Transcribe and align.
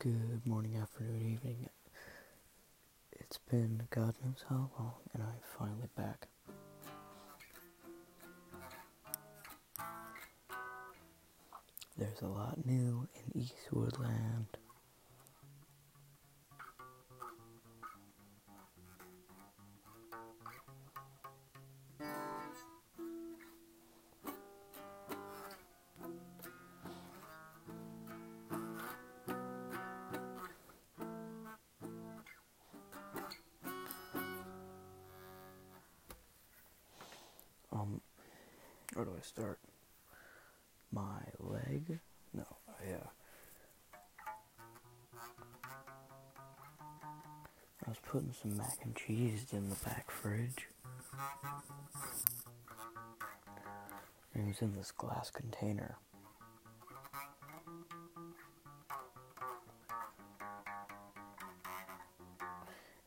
Good 0.00 0.46
morning, 0.46 0.76
afternoon, 0.76 1.22
evening. 1.22 1.68
It's 3.10 3.38
been 3.50 3.82
God 3.90 4.14
knows 4.24 4.44
how 4.48 4.70
long, 4.78 4.94
and 5.12 5.24
I'm 5.24 5.40
finally 5.58 5.88
back. 5.96 6.28
There's 11.96 12.22
a 12.22 12.28
lot 12.28 12.64
new 12.64 13.08
in 13.16 13.42
Eastwood 13.42 13.98
start? 39.22 39.58
My 40.92 41.20
leg? 41.38 41.98
No, 42.34 42.44
uh, 42.68 43.06
I 47.86 47.90
was 47.90 47.98
putting 48.06 48.32
some 48.32 48.56
mac 48.56 48.78
and 48.82 48.94
cheese 48.94 49.46
in 49.52 49.70
the 49.70 49.76
back 49.76 50.10
fridge. 50.10 50.68
It 54.34 54.46
was 54.46 54.60
in 54.60 54.74
this 54.76 54.92
glass 54.92 55.30
container. 55.30 55.96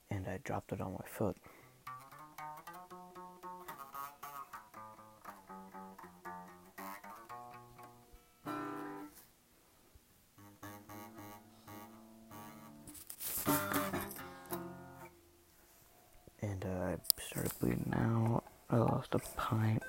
And 0.10 0.28
I 0.28 0.40
dropped 0.44 0.72
it 0.74 0.82
on 0.82 0.94
my 0.94 1.06
foot. 1.08 1.38
Pint. 19.36 19.84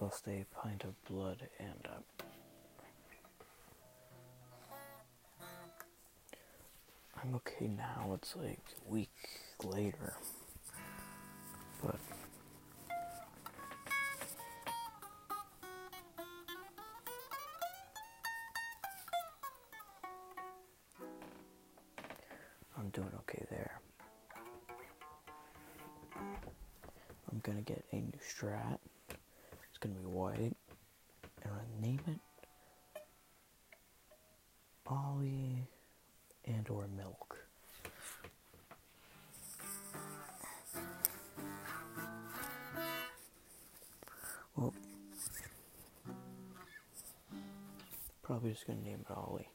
Lost 0.00 0.26
a 0.26 0.44
pint 0.62 0.84
of 0.84 1.04
blood 1.04 1.38
and 1.58 1.86
uh, 1.86 2.24
I'm 7.22 7.34
okay 7.36 7.68
now. 7.68 8.12
It's 8.14 8.34
like 8.36 8.58
a 8.86 8.90
week 8.90 9.10
later, 9.62 10.14
but 11.82 12.00
probably 48.42 48.54
just 48.54 48.66
gonna 48.66 48.80
name 48.80 49.04
it 49.08 49.16
Ollie. 49.16 49.48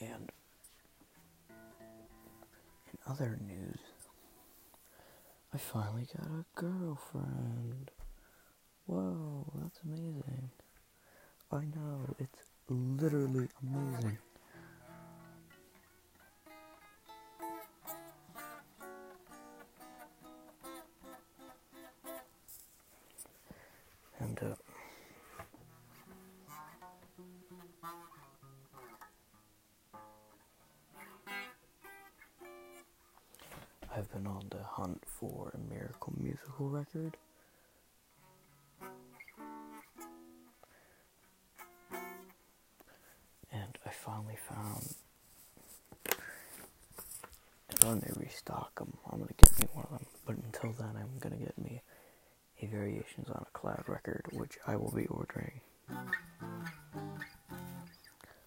And 0.00 0.32
in 2.90 2.98
other 3.06 3.38
news, 3.46 3.78
I 5.52 5.58
finally 5.58 6.08
got 6.16 6.26
a 6.26 6.44
girlfriend. 6.56 7.92
Whoa, 8.86 9.46
that's 9.62 9.78
amazing. 9.84 10.50
I 11.52 11.60
know, 11.76 12.16
it's 12.18 12.50
literally 12.68 13.48
amazing. 13.62 14.18
Musical 36.34 36.68
record. 36.68 37.16
And 43.52 43.78
I 43.86 43.90
finally 43.90 44.36
found. 44.48 44.94
And 47.70 47.84
when 47.84 48.00
they 48.00 48.10
restock 48.16 48.78
them, 48.78 48.96
I'm 49.10 49.20
gonna 49.20 49.32
get 49.36 49.58
me 49.60 49.66
one 49.72 49.84
of 49.84 49.90
them. 49.90 50.06
But 50.26 50.36
until 50.36 50.72
then, 50.72 50.96
I'm 50.96 51.18
gonna 51.20 51.36
get 51.36 51.56
me 51.58 51.82
a 52.60 52.66
Variations 52.66 53.28
on 53.28 53.44
a 53.46 53.58
Cloud 53.58 53.84
record, 53.86 54.26
which 54.32 54.58
I 54.66 54.76
will 54.76 54.92
be 54.92 55.06
ordering 55.06 55.60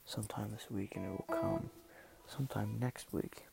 sometime 0.06 0.52
this 0.52 0.70
week, 0.72 0.96
and 0.96 1.06
it 1.06 1.10
will 1.10 1.36
come 1.42 1.70
sometime 2.28 2.78
next 2.80 3.14
week. 3.14 3.46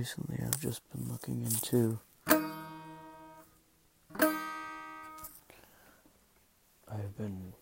Recently, 0.00 0.38
I've 0.42 0.58
just 0.58 0.80
been 0.92 1.10
looking 1.10 1.42
into. 1.42 1.98
I've 6.90 7.18
been 7.18 7.52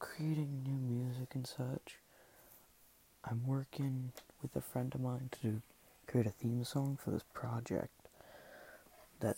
creating 0.00 0.64
new 0.64 0.78
music 0.78 1.36
and 1.36 1.46
such. 1.46 1.98
I'm 3.24 3.46
working 3.46 4.10
with 4.42 4.56
a 4.56 4.60
friend 4.60 4.92
of 4.96 5.00
mine 5.00 5.30
to 5.42 5.62
create 6.08 6.26
a 6.26 6.30
theme 6.30 6.64
song 6.64 6.98
for 7.00 7.12
this 7.12 7.22
project 7.32 8.08
that 9.20 9.36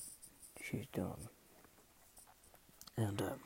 she's 0.58 0.86
doing. 0.94 1.28
And, 2.96 3.20
um, 3.20 3.40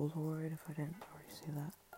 A 0.00 0.02
Polaroid 0.02 0.54
if 0.54 0.60
I 0.66 0.72
didn't 0.72 0.96
already 1.12 1.28
say 1.30 1.52
that. 1.54 1.89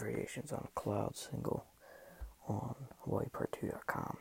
Variations 0.00 0.50
on 0.52 0.66
a 0.66 0.80
Cloud 0.80 1.14
single 1.14 1.66
on 2.48 2.74
HawaiiPart2.com. 3.06 4.16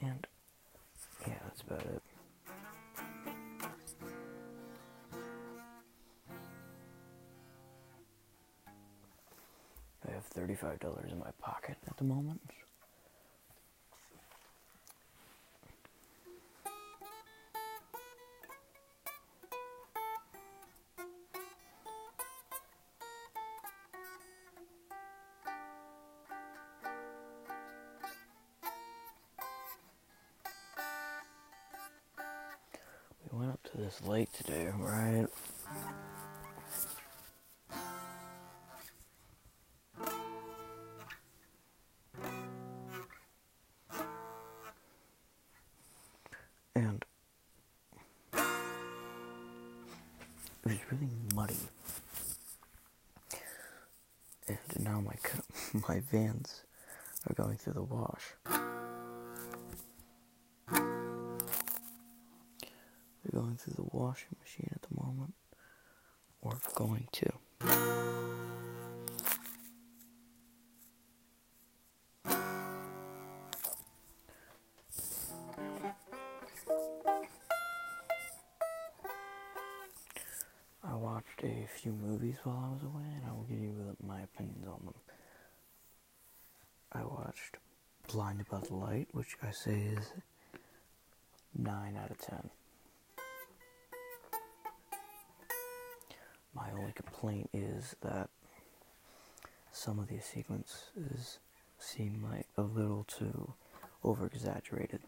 And 0.00 0.26
yeah, 1.26 1.34
that's 1.44 1.60
about 1.60 1.82
it. 1.82 2.02
I 10.08 10.10
have 10.10 10.28
$35 10.30 11.12
in 11.12 11.18
my 11.18 11.30
pocket 11.38 11.76
at 11.86 11.96
the 11.98 12.04
moment. 12.04 12.40
This 33.92 34.08
lake 34.08 34.32
today, 34.32 34.68
right? 34.78 35.26
And 46.74 47.04
it 48.34 48.40
was 50.64 50.78
really 50.90 51.08
muddy. 51.34 51.54
And 54.48 54.58
now 54.80 55.00
my 55.00 55.16
my 55.88 56.00
vans 56.10 56.62
are 57.28 57.34
going 57.34 57.56
through 57.56 57.74
the 57.74 57.82
wash. 57.82 58.51
Washing 64.12 64.36
machine 64.40 64.68
at 64.74 64.82
the 64.82 64.94
moment, 65.02 65.32
or 66.42 66.52
going 66.74 67.08
to. 67.12 67.32
I 80.84 80.94
watched 80.94 81.42
a 81.42 81.66
few 81.74 81.92
movies 81.92 82.36
while 82.44 82.68
I 82.68 82.74
was 82.74 82.82
away, 82.82 83.08
and 83.16 83.22
I 83.26 83.32
will 83.32 83.46
give 83.48 83.60
you 83.60 83.96
my 84.06 84.20
opinions 84.20 84.66
on 84.66 84.84
them. 84.84 84.94
I 86.92 87.02
watched 87.02 87.56
Blinded 88.12 88.46
by 88.50 88.58
the 88.58 88.74
Light, 88.74 89.08
which 89.12 89.38
I 89.42 89.52
say 89.52 89.80
is 89.96 90.12
9 91.56 91.96
out 91.96 92.10
of 92.10 92.18
10. 92.18 92.50
My 96.54 96.70
only 96.76 96.92
complaint 96.92 97.50
is 97.52 97.96
that 98.02 98.28
some 99.72 99.98
of 99.98 100.08
these 100.08 100.24
sequences 100.24 101.38
seem 101.78 102.24
like 102.30 102.46
a 102.56 102.62
little 102.62 103.04
too 103.04 103.54
over 104.04 104.26
exaggerated. 104.26 105.00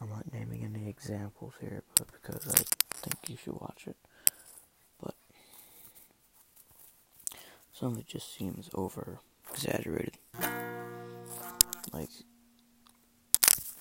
I'm 0.00 0.08
not 0.08 0.32
naming 0.32 0.64
any 0.64 0.88
examples 0.88 1.54
here, 1.60 1.82
but 1.96 2.06
because 2.12 2.48
I 2.48 2.62
think 2.96 3.28
you 3.28 3.36
should 3.36 3.60
watch 3.60 3.84
it. 3.86 3.96
But 5.02 5.14
some 7.72 7.92
of 7.92 7.98
it 7.98 8.06
just 8.06 8.34
seems 8.36 8.70
over 8.74 9.18
exaggerated. 9.50 10.18
Like, 11.92 12.08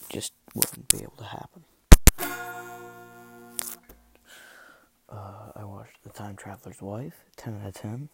just 0.09 0.33
wouldn't 0.53 0.89
be 0.89 0.99
able 0.99 1.17
to 1.17 1.23
happen. 1.25 1.63
Uh, 5.11 5.51
I 5.57 5.65
watched 5.65 6.01
The 6.03 6.09
Time 6.09 6.37
Traveler's 6.37 6.81
Wife, 6.81 7.25
10 7.35 7.59
out 7.61 7.67
of 7.67 7.73
10. 7.73 8.09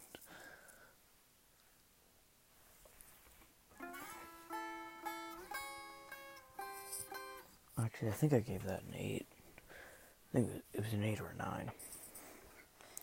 Actually, 7.79 8.09
I 8.09 8.13
think 8.13 8.33
I 8.33 8.39
gave 8.39 8.63
that 8.63 8.81
an 8.81 8.95
8. 8.95 9.25
I 9.29 10.33
think 10.33 10.49
it 10.73 10.83
was 10.83 10.93
an 10.93 11.03
8 11.03 11.21
or 11.21 11.35
a 11.35 11.37
9. 11.37 11.71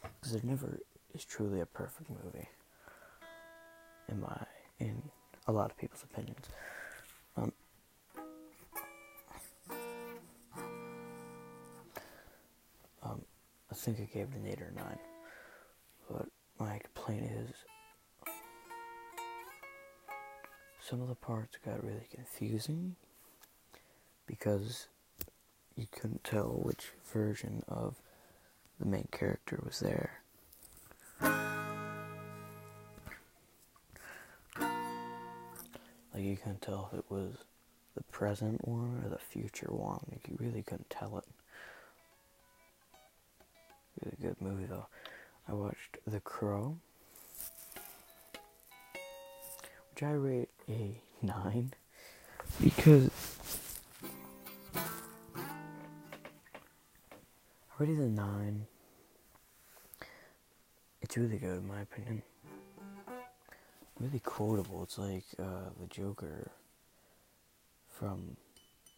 Because 0.02 0.32
there 0.32 0.42
never 0.42 0.80
is 1.14 1.24
truly 1.24 1.60
a 1.60 1.66
perfect 1.66 2.10
movie. 2.10 2.48
In 4.08 4.20
my, 4.20 4.44
in 4.80 5.02
a 5.46 5.52
lot 5.52 5.70
of 5.70 5.78
people's 5.78 6.02
opinions. 6.02 6.46
I 13.74 13.76
think 13.76 13.98
I 13.98 14.04
gave 14.04 14.28
it 14.28 14.36
an 14.36 14.46
8 14.46 14.60
or 14.60 14.72
9. 14.76 14.98
But 16.08 16.26
my 16.60 16.78
complaint 16.78 17.28
is 17.28 17.50
some 20.80 21.02
of 21.02 21.08
the 21.08 21.16
parts 21.16 21.58
got 21.64 21.82
really 21.82 22.06
confusing 22.14 22.94
because 24.28 24.86
you 25.74 25.88
couldn't 25.90 26.22
tell 26.22 26.50
which 26.50 26.92
version 27.12 27.64
of 27.66 27.96
the 28.78 28.86
main 28.86 29.08
character 29.10 29.60
was 29.64 29.80
there. 29.80 30.20
Like 36.14 36.22
you 36.22 36.36
couldn't 36.36 36.62
tell 36.62 36.90
if 36.92 36.98
it 37.00 37.06
was 37.08 37.38
the 37.96 38.04
present 38.04 38.68
one 38.68 39.02
or 39.04 39.08
the 39.08 39.18
future 39.18 39.72
one. 39.72 39.98
Like 40.12 40.28
you 40.28 40.36
really 40.38 40.62
couldn't 40.62 40.90
tell 40.90 41.18
it. 41.18 41.24
Really 44.04 44.16
good 44.20 44.40
movie 44.40 44.66
though. 44.66 44.86
I 45.48 45.54
watched 45.54 45.96
The 46.06 46.20
Crow, 46.20 46.76
which 49.90 50.02
I 50.02 50.10
rate 50.12 50.50
a 50.68 51.00
nine 51.22 51.72
because 52.62 53.10
I 54.76 54.80
rated 57.78 57.98
a 57.98 58.08
nine. 58.08 58.66
It's 61.00 61.16
really 61.16 61.38
good 61.38 61.58
in 61.58 61.66
my 61.66 61.80
opinion. 61.80 62.22
Really 63.98 64.20
quotable. 64.20 64.82
It's 64.82 64.98
like 64.98 65.24
uh, 65.38 65.70
the 65.80 65.86
Joker 65.88 66.50
from 67.88 68.36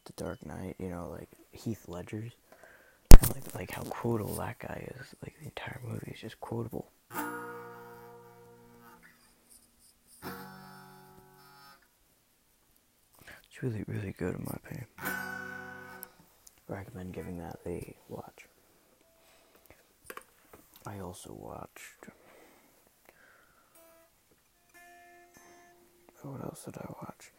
The 0.07 0.13
Dark 0.17 0.45
Knight. 0.45 0.75
You 0.79 0.89
know, 0.89 1.11
like 1.11 1.29
Heath 1.53 1.85
Ledger's. 1.87 2.33
Like 3.23 3.55
like 3.55 3.71
how 3.71 3.83
quotable 3.83 4.35
that 4.37 4.59
guy 4.59 4.89
is. 4.99 5.15
Like 5.23 5.39
the 5.39 5.47
entire 5.47 5.81
movie 5.85 6.13
is 6.15 6.21
just 6.21 6.41
quotable. 6.41 6.91
It's 13.49 13.63
really 13.63 13.85
really 13.87 14.13
good 14.13 14.35
in 14.35 14.45
my 14.45 14.57
opinion. 14.57 14.87
Recommend 16.69 17.13
giving 17.15 17.39
that 17.39 17.59
a 17.65 17.95
watch. 18.09 18.47
I 20.87 20.99
also 21.01 21.33
watched. 21.33 22.11
Oh, 26.25 26.31
what 26.33 26.43
else 26.43 26.65
did 26.65 26.77
I 26.77 26.87
watch? 27.03 27.31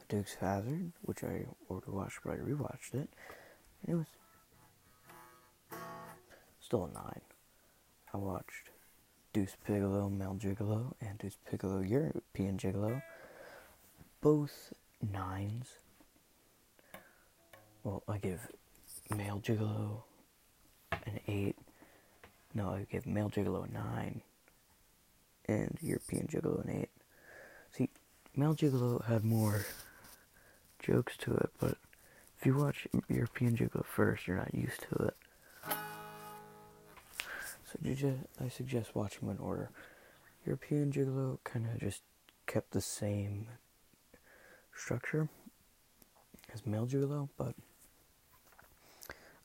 The 0.00 0.16
Dukes 0.16 0.34
of 0.34 0.40
Hazzard, 0.40 0.92
which 1.02 1.22
I 1.22 1.46
already 1.70 1.90
watched, 1.90 2.20
but 2.24 2.32
I 2.32 2.36
rewatched 2.36 2.94
it. 2.94 3.08
And 3.86 3.88
it 3.88 3.94
was 3.94 4.06
still 6.72 6.90
a 6.90 6.94
nine. 6.94 7.20
I 8.14 8.16
watched 8.16 8.70
Deuce 9.34 9.58
Bigalow, 9.68 10.08
Mel 10.08 10.38
Gigolo, 10.40 10.94
and 11.02 11.18
Deuce 11.18 11.36
Bigalow, 11.50 11.86
European 11.86 12.56
Gigolo. 12.56 13.02
Both 14.22 14.72
nines. 15.12 15.66
Well, 17.84 18.02
I 18.08 18.16
give 18.16 18.48
Male 19.14 19.42
Gigolo 19.44 20.00
an 20.92 21.20
eight. 21.28 21.56
No, 22.54 22.70
I 22.70 22.86
give 22.90 23.04
Male 23.04 23.28
Gigolo 23.28 23.68
a 23.68 23.70
nine. 23.70 24.22
And 25.46 25.76
European 25.82 26.26
Gigolo 26.26 26.64
an 26.64 26.70
eight. 26.70 26.90
See, 27.76 27.90
Male 28.34 28.54
Gigolo 28.54 29.04
had 29.04 29.26
more 29.26 29.66
jokes 30.78 31.18
to 31.18 31.34
it, 31.34 31.50
but 31.60 31.76
if 32.38 32.46
you 32.46 32.56
watch 32.56 32.88
European 33.10 33.58
Gigolo 33.58 33.84
first, 33.84 34.26
you're 34.26 34.38
not 34.38 34.54
used 34.54 34.86
to 34.88 35.04
it. 35.04 35.16
So 37.72 38.14
I 38.44 38.48
suggest 38.48 38.94
watching 38.94 39.28
them 39.28 39.36
in 39.36 39.42
order. 39.42 39.70
European 40.44 40.92
Gigolo 40.92 41.38
kind 41.44 41.66
of 41.66 41.80
just 41.80 42.02
kept 42.46 42.72
the 42.72 42.80
same 42.80 43.46
structure 44.74 45.28
as 46.52 46.66
Male 46.66 46.86
Julo, 46.86 47.28
but 47.38 47.54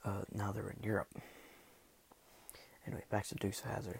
uh, 0.04 0.22
now 0.34 0.52
they're 0.52 0.70
in 0.70 0.84
Europe. 0.84 1.10
Anyway, 2.86 3.04
back 3.10 3.26
to 3.28 3.36
Dukes 3.36 3.62
of 3.62 3.72
Hazzard. 3.72 4.00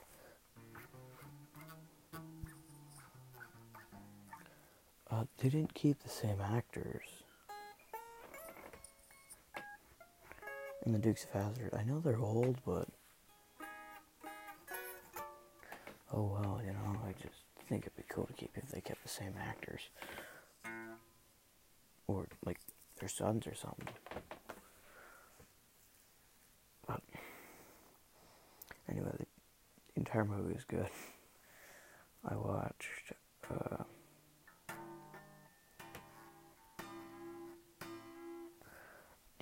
Uh, 5.10 5.24
they 5.38 5.50
didn't 5.50 5.74
keep 5.74 6.04
the 6.04 6.10
same 6.10 6.42
actors 6.42 7.06
in 10.86 10.92
the 10.92 11.00
Dukes 11.00 11.24
of 11.26 11.30
Hazzard. 11.32 11.74
I 11.74 11.84
know 11.84 12.00
they're 12.00 12.20
old, 12.20 12.58
but 12.66 12.90
oh 16.14 16.24
well, 16.40 16.62
you 16.66 16.72
know, 16.74 17.00
I 17.08 17.12
just 17.22 17.42
think 17.68 17.84
it'd 17.84 17.96
be 17.96 18.04
cool 18.10 18.26
to 18.26 18.34
keep 18.34 18.52
if 18.56 18.70
they 18.70 18.82
kept 18.82 19.04
the 19.04 19.10
same 19.10 19.34
actors 19.40 19.82
or 22.08 22.28
like 22.46 22.60
their 23.00 23.10
sons 23.10 23.46
or 23.48 23.54
something. 23.56 23.88
But 26.88 27.02
anyway, 28.90 29.12
the 29.18 29.26
entire 29.96 30.26
movie 30.26 30.56
is 30.56 30.64
good. 30.64 30.90
I 32.26 32.36
watched. 32.36 33.14
Uh, 33.50 33.84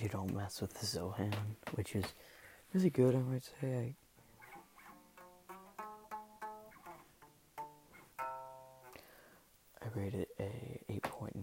you 0.02 0.10
don't 0.10 0.34
mess 0.36 0.62
with 0.62 0.74
the 0.74 0.86
Zohan, 0.86 1.34
which 1.76 1.96
is 1.96 2.06
really 2.74 2.90
good, 2.90 3.16
I 3.16 3.20
might 3.20 3.44
say. 3.62 3.68
I, 3.74 3.96
rated 9.96 10.28
a 10.40 10.82
8.9. 10.92 11.36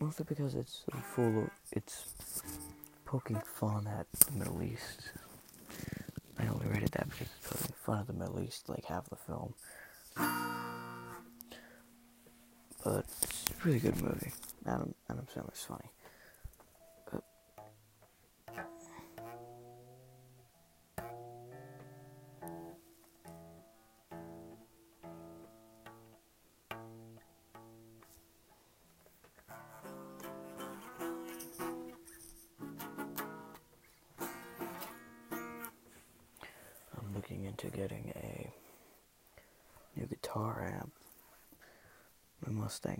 Mostly 0.00 0.26
because 0.28 0.54
it's 0.54 0.84
full 1.14 1.44
of, 1.44 1.50
it's 1.72 2.14
poking 3.04 3.40
fun 3.54 3.86
at 3.86 4.06
the 4.26 4.32
Middle 4.32 4.62
East. 4.62 5.10
I 6.38 6.46
only 6.48 6.66
rated 6.66 6.90
that 6.92 7.08
because 7.08 7.28
it's 7.38 7.48
poking 7.48 7.74
fun 7.82 8.00
at 8.00 8.06
the 8.06 8.12
Middle 8.12 8.40
East 8.42 8.68
like 8.68 8.84
half 8.84 9.08
the 9.08 9.16
film. 9.16 9.54
But 12.84 13.04
it's 13.22 13.44
a 13.50 13.64
really 13.66 13.78
good 13.80 14.00
movie. 14.02 14.32
Adam 14.66 14.94
Adam 15.10 15.26
Sandler's 15.34 15.64
funny. 15.64 15.90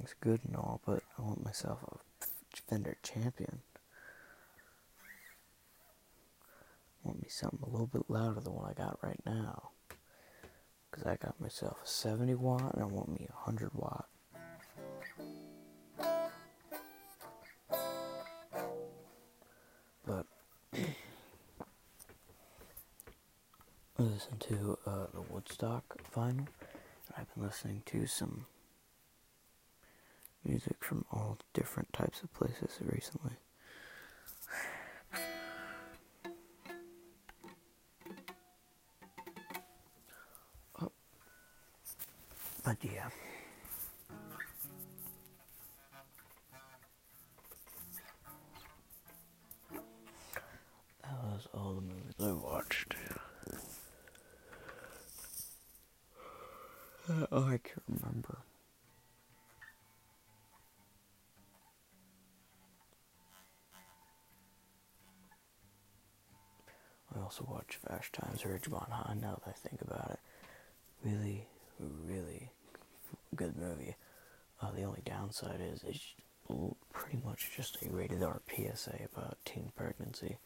Mustang's 0.06 0.14
good 0.20 0.40
and 0.46 0.56
all, 0.56 0.80
but 0.86 1.02
I 1.18 1.22
want 1.22 1.44
myself 1.44 1.80
a 1.82 1.98
Fender 2.68 2.96
Champion. 3.02 3.60
I 7.04 7.08
want 7.08 7.22
me 7.22 7.28
something 7.28 7.60
a 7.62 7.68
little 7.68 7.88
bit 7.88 8.08
louder 8.08 8.40
than 8.40 8.54
what 8.54 8.70
I 8.70 8.74
got 8.74 8.98
right 9.02 9.20
now. 9.26 9.70
Because 10.90 11.06
I 11.06 11.16
got 11.16 11.40
myself 11.40 11.78
a 11.84 11.88
70 11.88 12.34
watt 12.36 12.74
and 12.74 12.82
I 12.82 12.86
want 12.86 13.08
me 13.08 13.26
a 13.28 13.34
100 13.46 13.74
watt. 13.74 14.06
But 20.06 20.26
I 23.98 24.02
listened 24.02 24.40
to 24.40 24.78
uh, 24.86 25.06
the 25.12 25.22
Woodstock 25.30 25.84
vinyl. 26.14 26.46
I've 27.16 27.34
been 27.34 27.44
listening 27.44 27.82
to 27.86 28.06
some 28.06 28.46
music 30.46 30.76
from 30.80 31.04
all 31.12 31.38
different 31.54 31.92
types 32.16 32.22
of 32.22 32.32
places 32.34 32.78
recently. 32.82 33.32
Oh. 40.80 40.90
But 42.64 42.76
yeah. 42.82 43.08
Also 67.26 67.44
watched 67.50 67.74
Fast 67.74 68.12
Times 68.12 68.42
at 68.44 68.50
Ridgemont 68.52 68.88
High 68.88 69.16
now 69.20 69.40
that 69.44 69.50
I 69.50 69.68
think 69.68 69.82
about 69.82 70.12
it. 70.12 70.20
Really, 71.04 71.48
really 71.80 72.50
good 73.34 73.56
movie. 73.56 73.96
Uh, 74.62 74.70
the 74.70 74.84
only 74.84 75.02
downside 75.04 75.60
is 75.60 75.82
it's 75.84 76.14
pretty 76.92 77.18
much 77.24 77.50
just 77.56 77.78
a 77.82 77.90
rated 77.90 78.22
R 78.22 78.40
PSA 78.48 79.08
about 79.12 79.38
teen 79.44 79.72
pregnancy. 79.74 80.36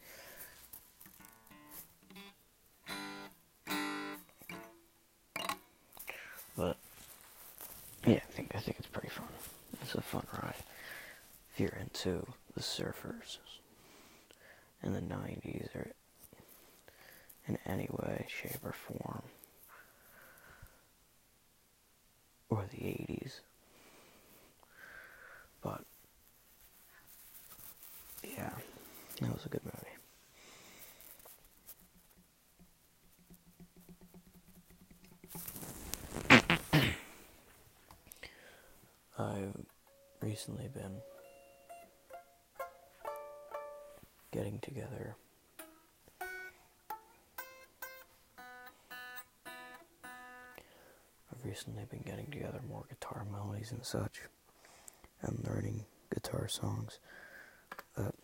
Recently 40.31 40.69
been 40.73 40.95
getting 44.31 44.59
together. 44.59 45.17
I've 51.29 51.43
recently 51.43 51.83
been 51.83 52.03
getting 52.05 52.27
together 52.27 52.61
more 52.65 52.85
guitar 52.87 53.25
melodies 53.29 53.73
and 53.73 53.83
such 53.83 54.21
and 55.21 55.37
learning 55.45 55.83
guitar 56.13 56.47
songs 56.47 56.99
that 57.97 58.15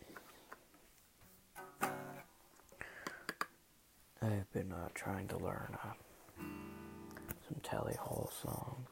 I've 4.22 4.50
been 4.54 4.72
uh, 4.72 4.88
trying 4.94 5.28
to 5.28 5.36
learn 5.36 5.76
uh, 5.84 5.92
some 6.38 7.60
Tally 7.62 7.96
Hall 8.00 8.30
songs. 8.42 8.88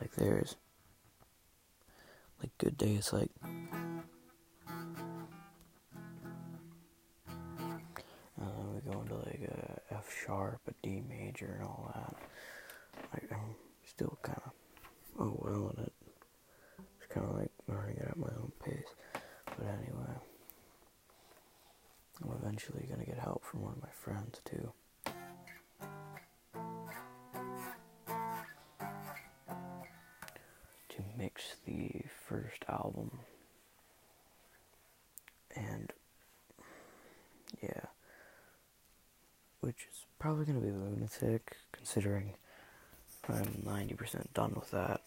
Like 0.00 0.12
there's 0.16 0.56
Good 2.58 2.76
Day. 2.76 2.94
Is 2.94 3.12
like 3.12 3.30
probably 40.28 40.44
gonna 40.44 40.60
be 40.60 40.70
lunatic 40.70 41.56
considering 41.72 42.34
I'm 43.30 43.46
90% 43.64 44.34
done 44.34 44.52
with 44.54 44.70
that. 44.72 45.00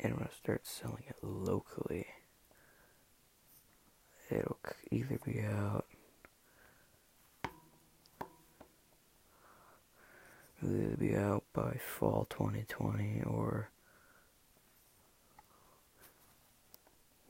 And 0.00 0.14
when 0.14 0.24
I 0.24 0.30
start 0.36 0.66
selling 0.66 1.04
it 1.06 1.14
locally, 1.22 2.08
it'll 4.32 4.58
either 4.90 5.20
be 5.24 5.42
out 5.42 5.86
it'll 10.60 10.96
be 10.96 11.14
out 11.14 11.44
by 11.52 11.78
fall 11.78 12.26
2020 12.30 13.22
or 13.26 13.70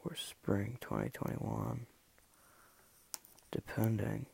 or 0.02 0.14
spring 0.16 0.78
2021 0.81 1.85
depending 3.54 4.26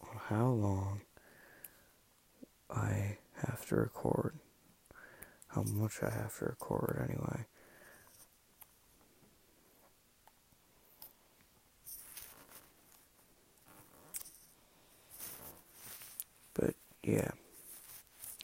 on 0.00 0.16
how 0.28 0.46
long 0.46 1.00
I 2.70 3.18
have 3.44 3.66
to 3.66 3.74
record 3.74 4.36
how 5.48 5.62
much 5.62 5.94
I 6.02 6.10
have 6.10 6.38
to 6.38 6.44
record 6.44 7.04
anyway. 7.10 7.44
But 16.54 16.74
yeah, 17.02 17.32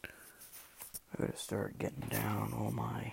I 0.05 1.21
gotta 1.21 1.37
start 1.37 1.79
getting 1.79 2.09
down 2.11 2.53
all 2.53 2.73
my 2.73 3.13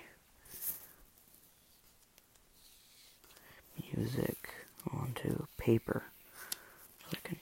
music 3.93 4.50
onto 4.91 5.45
paper 5.57 6.05
can 7.24 7.38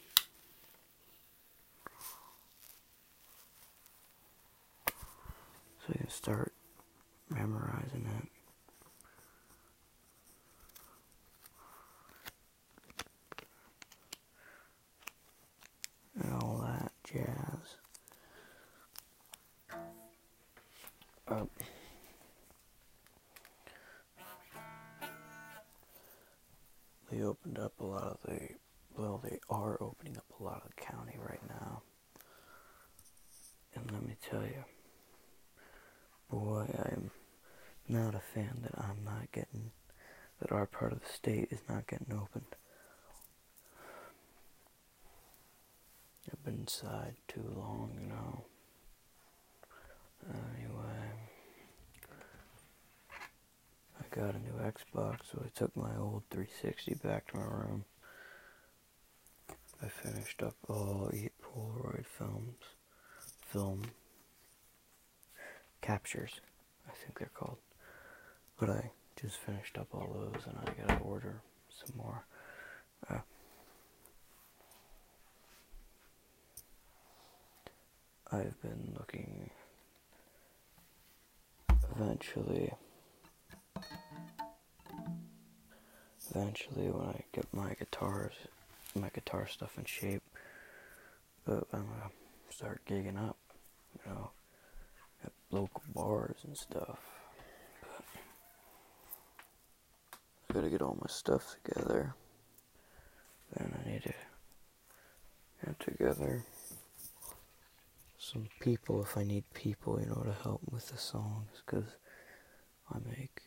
so 5.85 5.93
I 5.93 5.97
can 5.97 6.09
start 6.09 6.53
memorizing 7.29 8.07
it. 8.19 8.29
and 16.21 16.33
all 16.33 16.63
that 16.63 16.91
jazz. 17.03 17.77
Uh, 21.27 21.45
they 27.09 27.21
opened 27.21 27.57
up 27.57 27.73
a 27.79 27.83
lot 27.83 28.03
of 28.03 28.17
the, 28.25 28.49
well, 28.97 29.19
they 29.23 29.39
are 29.49 29.81
opening 29.81 30.17
up 30.17 30.25
a 30.39 30.43
lot 30.43 30.61
of 30.63 30.69
the 30.75 30.81
county 30.81 31.17
right 31.19 31.41
now. 31.49 31.81
And 33.75 33.91
let 33.91 34.03
me 34.05 34.15
tell 34.29 34.43
you, 34.43 34.63
boy, 36.29 36.67
I'm 36.85 37.11
not 37.87 38.15
a 38.15 38.19
fan 38.19 38.59
that 38.61 38.77
I'm 38.77 39.03
not 39.03 39.31
getting, 39.31 39.71
that 40.39 40.51
our 40.51 40.65
part 40.65 40.93
of 40.93 40.99
the 41.01 41.09
state 41.11 41.47
is 41.51 41.61
not 41.67 41.87
getting 41.87 42.13
opened. 42.13 42.55
I've 46.31 46.43
been 46.43 46.59
inside 46.61 47.15
too 47.27 47.43
long, 47.55 47.91
you 47.99 48.07
know. 48.07 48.45
Anyway, 50.29 51.11
I 53.99 54.15
got 54.15 54.35
a 54.35 54.39
new 54.39 54.53
Xbox, 54.61 55.17
so 55.31 55.43
I 55.43 55.49
took 55.53 55.75
my 55.75 55.95
old 55.97 56.23
360 56.31 56.95
back 57.03 57.27
to 57.31 57.37
my 57.37 57.43
room. 57.43 57.85
I 59.83 59.87
finished 59.87 60.41
up 60.41 60.55
all 60.69 61.09
eight 61.13 61.33
Polaroid 61.43 62.05
films, 62.05 62.55
film 63.41 63.81
captures, 65.81 66.39
I 66.87 66.91
think 66.93 67.19
they're 67.19 67.31
called. 67.33 67.57
But 68.57 68.69
I 68.69 68.91
just 69.21 69.37
finished 69.37 69.77
up 69.77 69.87
all 69.93 70.07
those, 70.13 70.43
and 70.45 70.57
I 70.57 70.87
gotta 70.87 71.01
order 71.03 71.41
some 71.69 71.97
more. 71.97 72.25
Uh, 73.09 73.19
I've 78.31 78.61
been 78.61 78.95
looking 78.97 79.49
eventually 81.95 82.73
eventually 86.31 86.89
when 86.89 87.09
I 87.09 87.23
get 87.33 87.45
my 87.53 87.73
guitars 87.73 88.33
my 88.95 89.09
guitar 89.09 89.47
stuff 89.47 89.77
in 89.77 89.85
shape. 89.85 90.23
But 91.45 91.67
I'm 91.73 91.85
gonna 91.87 92.11
start 92.49 92.81
gigging 92.87 93.17
up 93.17 93.37
you 94.05 94.11
know 94.11 94.31
at 95.23 95.31
local 95.51 95.83
bars 95.93 96.37
and 96.45 96.57
stuff. 96.57 96.99
But 97.81 98.03
I 100.49 100.53
gotta 100.53 100.69
get 100.69 100.81
all 100.81 100.97
my 100.99 101.09
stuff 101.09 101.55
together. 101.63 102.15
Then 103.55 103.73
I 103.79 103.89
need 103.89 104.03
to 104.03 104.13
get 105.65 105.79
together 105.79 106.43
some 108.17 108.47
people 108.59 109.03
if 109.03 109.17
I 109.17 109.23
need 109.23 109.43
people, 109.53 109.99
you 109.99 110.07
know, 110.07 110.23
to 110.23 110.35
help 110.43 110.61
with 110.71 110.87
the 110.87 110.97
songs 110.97 111.61
because 111.65 111.89
I 112.91 112.97
make 113.17 113.41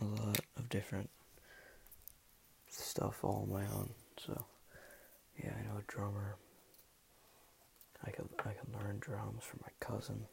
a 0.00 0.04
lot 0.04 0.40
of 0.56 0.68
different 0.68 1.10
stuff 2.68 3.22
all 3.22 3.46
my 3.50 3.66
own. 3.66 3.90
So 4.24 4.44
yeah, 5.38 5.52
I 5.58 5.62
know 5.62 5.78
a 5.78 5.92
drummer. 5.92 6.36
I 8.04 8.10
can 8.10 8.28
I 8.40 8.52
can 8.52 8.72
learn 8.78 8.98
drums 8.98 9.44
from 9.44 9.60
my 9.62 9.72
cousin 9.86 10.26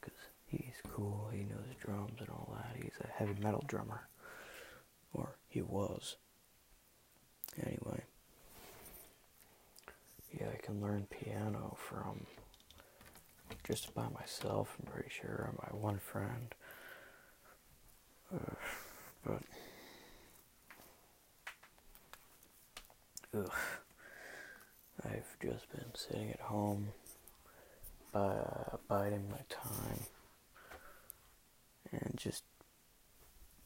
because 0.00 0.18
he's 0.46 0.80
cool. 0.88 1.30
He 1.32 1.40
knows 1.42 1.74
drums 1.80 2.20
and 2.20 2.28
all 2.30 2.56
that. 2.56 2.82
He's 2.82 2.98
a 3.00 3.06
heavy 3.06 3.40
metal 3.40 3.64
drummer, 3.66 4.08
or 5.12 5.36
he 5.48 5.62
was. 5.62 6.16
Anyway 7.64 8.02
yeah, 10.38 10.46
I 10.52 10.56
can 10.56 10.80
learn 10.80 11.06
piano 11.10 11.76
from 11.76 12.26
just 13.64 13.94
by 13.94 14.08
myself, 14.08 14.76
I'm 14.80 14.90
pretty 14.90 15.10
sure, 15.10 15.30
or 15.30 15.54
my 15.62 15.78
one 15.78 15.98
friend. 15.98 16.54
Uh, 18.34 18.54
but, 19.24 19.42
ugh, 23.34 23.50
I've 25.04 25.38
just 25.42 25.70
been 25.72 25.94
sitting 25.94 26.30
at 26.30 26.40
home, 26.40 26.88
uh, 28.14 28.76
biding 28.88 29.28
my 29.30 29.40
time, 29.48 30.00
and 31.90 32.14
just 32.16 32.44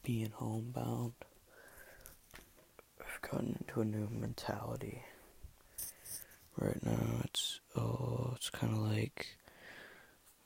being 0.03 0.31
homebound. 0.33 1.13
I've 3.01 3.21
gotten 3.29 3.57
into 3.59 3.81
a 3.81 3.85
new 3.85 4.07
mentality 4.11 5.03
right 6.57 6.83
now. 6.83 7.21
It's 7.25 7.59
oh, 7.75 8.33
it's 8.35 8.49
kind 8.49 8.73
of 8.73 8.79
like 8.79 9.27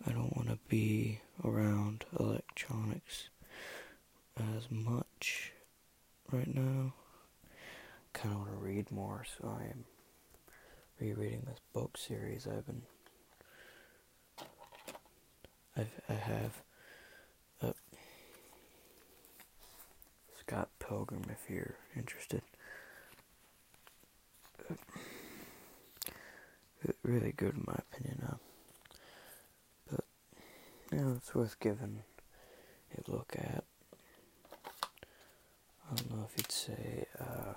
I 0.08 0.12
don't 0.12 0.36
want 0.36 0.50
to 0.50 0.58
be 0.68 1.20
around 1.44 2.06
electronics 2.20 3.30
as 4.38 4.70
much 4.72 5.52
right 6.32 6.54
now. 6.54 6.94
Kind 8.14 8.34
of 8.34 8.42
want 8.42 8.52
to 8.52 8.58
read 8.58 8.92
more, 8.92 9.26
so 9.40 9.58
I 9.60 9.64
am 9.66 9.86
rereading 11.00 11.44
this 11.48 11.60
book 11.74 11.98
series 11.98 12.46
I've 12.48 12.66
been. 12.66 12.84
I've, 15.78 15.90
I 16.10 16.14
have 16.14 16.62
uh, 17.64 17.72
Scott 20.40 20.70
Pilgrim 20.80 21.24
if 21.30 21.50
you're 21.50 21.76
interested. 21.96 22.42
Uh, 24.70 24.76
really 27.04 27.32
good 27.32 27.56
in 27.56 27.64
my 27.66 27.76
opinion 27.78 28.20
now. 28.22 28.40
But 29.90 30.04
you 30.92 30.98
know, 31.00 31.14
it's 31.18 31.34
worth 31.34 31.60
giving 31.60 32.04
a 32.98 33.12
look 33.12 33.34
at. 33.38 33.64
I 35.92 35.96
don't 35.96 36.12
know 36.12 36.28
if 36.30 36.38
you'd 36.38 36.52
say 36.52 37.06
uh, 37.20 37.54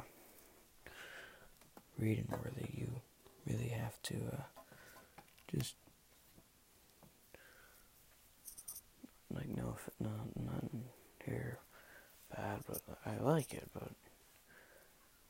reading 1.99 2.27
worthy. 2.31 2.69
You 2.77 2.89
really 3.47 3.69
have 3.69 4.01
to 4.05 4.15
uh, 4.15 4.43
just 5.55 5.75
like 9.33 9.49
no, 9.49 9.77
no, 10.01 10.11
nothing 10.37 10.85
here 11.25 11.59
bad, 12.35 12.61
but 12.67 12.81
I 13.07 13.17
like 13.23 13.53
it. 13.53 13.69
But 13.73 13.91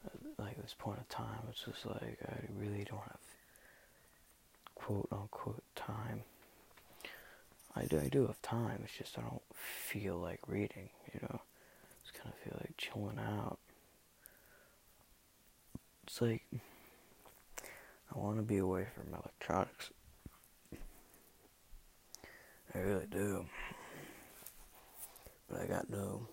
uh, 0.07 0.43
like 0.43 0.61
this 0.61 0.75
point 0.79 0.99
of 0.99 1.09
time, 1.09 1.41
it's 1.51 1.65
just 1.65 1.87
like 1.87 2.19
I 2.27 2.37
really 2.59 2.85
don't 2.85 3.01
have 3.01 3.21
quote 4.75 5.09
unquote 5.13 5.63
time. 5.75 6.23
I 7.77 7.87
do, 7.87 7.99
I 7.99 8.09
do 8.09 8.27
have 8.27 8.41
time, 8.43 8.81
it's 8.85 8.97
just 8.97 9.19
I 9.19 9.23
don't 9.23 9.43
feel 9.53 10.17
like 10.17 10.41
reading, 10.47 10.91
you 11.13 11.21
know. 11.23 11.41
Just 12.05 12.15
kind 12.15 12.33
of 12.33 12.39
feel 12.39 12.57
like 12.61 12.77
chilling 12.77 13.19
out. 13.19 13.59
It's 16.07 16.21
like 16.21 16.45
I 16.53 18.19
want 18.19 18.37
to 18.37 18.43
be 18.43 18.59
away 18.59 18.87
from 18.95 19.15
electronics. 19.15 19.91
I 22.75 22.79
really 22.79 23.07
do. 23.07 23.47
But 25.49 25.63
I 25.63 25.67
got 25.67 25.89
no 25.89 26.29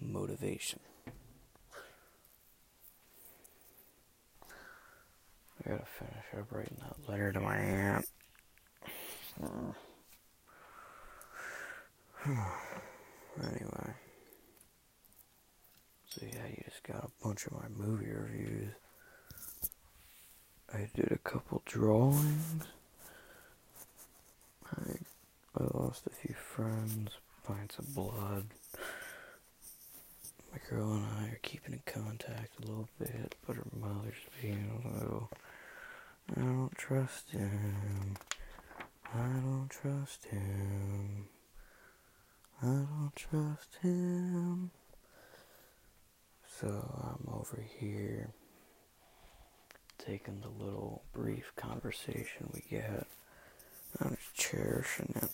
motivation. 0.00 0.80
I 5.58 5.70
gotta 5.70 5.84
finish 5.84 6.24
up 6.38 6.50
writing 6.50 6.78
that 6.80 6.96
letter 7.10 7.32
to 7.32 7.40
my 7.40 7.56
aunt. 7.56 8.06
anyway. 13.42 13.94
So 16.10 16.26
yeah, 16.26 16.46
you 16.48 16.62
just 16.68 16.82
got 16.82 17.04
a 17.04 17.24
bunch 17.24 17.46
of 17.46 17.52
my 17.52 17.68
movie 17.76 18.10
reviews. 18.10 18.72
I 20.74 20.88
did 20.94 21.12
a 21.12 21.18
couple 21.18 21.62
drawings. 21.66 22.66
I, 24.76 24.92
I 25.56 25.64
lost 25.74 26.06
a 26.06 26.10
few 26.10 26.34
friends, 26.34 27.12
pints 27.44 27.78
of 27.78 27.94
blood. 27.94 28.46
My 30.52 30.58
girl 30.68 30.94
and 30.94 31.06
I 31.20 31.28
are 31.28 31.38
keeping 31.42 31.74
in 31.74 31.82
contact 31.86 32.58
a 32.58 32.66
little 32.66 32.88
bit, 32.98 33.36
but 33.46 33.54
her 33.54 33.66
mother's 33.78 34.14
being 34.42 34.82
a 34.84 34.98
little. 34.98 35.30
I 36.36 36.40
don't 36.40 36.76
trust 36.76 37.30
him. 37.30 38.16
I 39.14 39.18
don't 39.18 39.68
trust 39.70 40.24
him. 40.26 41.28
I 42.62 42.66
don't 42.66 43.12
trust 43.14 43.76
him. 43.80 44.72
So 46.60 46.68
I'm 46.68 47.32
over 47.32 47.64
here 47.78 48.34
taking 49.96 50.42
the 50.42 50.62
little 50.62 51.02
brief 51.14 51.52
conversation 51.56 52.50
we 52.52 52.62
get. 52.68 53.06
I'm 53.98 54.16
just 54.16 54.34
cherishing 54.34 55.14
it. 55.22 55.30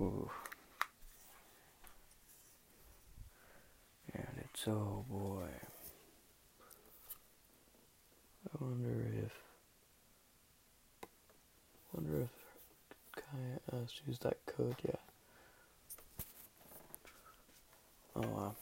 Ooh. 0.00 0.30
And 4.14 4.26
it's 4.40 4.66
oh 4.66 5.04
boy. 5.08 5.46
I 8.48 8.64
wonder 8.64 9.06
if 9.24 9.32
wonder 11.92 12.22
if 12.22 12.30
asked 13.72 13.96
to 13.96 14.02
uh, 14.02 14.08
use 14.08 14.18
that 14.20 14.38
code 14.46 14.76
yet. 14.84 15.11
Oh 18.14 18.20
wow. 18.20 18.54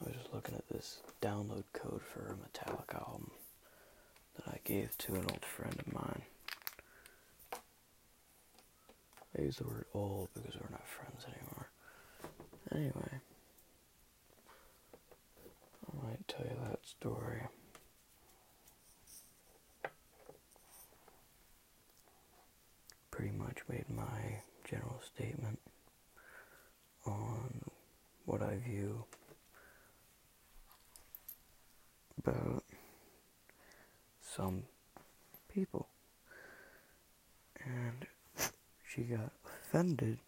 I 0.00 0.04
was 0.04 0.14
just 0.16 0.32
looking 0.32 0.54
at 0.54 0.68
this 0.68 1.00
download 1.20 1.64
code 1.72 2.02
for 2.02 2.26
a 2.26 2.34
Metallica 2.34 2.98
album 3.00 3.30
that 4.36 4.48
I 4.48 4.58
gave 4.64 4.96
to 4.98 5.14
an 5.14 5.26
old 5.30 5.44
friend 5.44 5.74
of 5.78 5.92
mine. 5.92 6.22
I 9.36 9.42
use 9.42 9.56
the 9.56 9.64
word 9.66 9.86
old 9.94 10.28
because 10.34 10.54
we're 10.54 10.70
not 10.70 10.86
friends 10.86 11.24
anymore. 11.26 11.68
Anyway, 12.72 13.20
I 15.88 16.06
might 16.06 16.28
tell 16.28 16.46
you 16.46 16.56
that 16.68 16.86
story. 16.86 17.42
Pretty 23.10 23.32
much 23.36 23.58
made 23.68 23.88
my 23.88 24.42
general 24.68 25.00
statement 25.14 25.58
on 27.06 27.60
what 28.24 28.42
I 28.42 28.56
view 28.56 29.04
about 32.18 32.64
some 34.22 34.64
people. 35.52 35.88
And 37.64 38.06
she 38.86 39.02
got 39.02 39.32
offended 39.46 40.18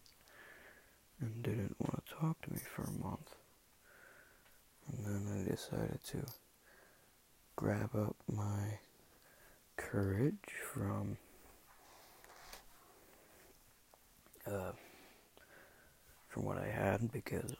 and 1.19 1.43
didn't 1.43 1.75
want 1.79 2.03
to 2.05 2.13
talk 2.13 2.41
to 2.43 2.53
me 2.53 2.59
for 2.75 2.83
a 2.83 2.91
month. 2.91 3.35
And 4.89 5.05
then 5.05 5.45
I 5.45 5.49
decided 5.49 5.99
to 6.11 6.25
grab 7.55 7.95
up 7.95 8.15
my 8.31 8.79
courage 9.75 10.33
from 10.73 11.17
uh, 14.45 14.71
from 16.29 16.45
what 16.45 16.57
I 16.57 16.67
had 16.67 17.11
because 17.11 17.53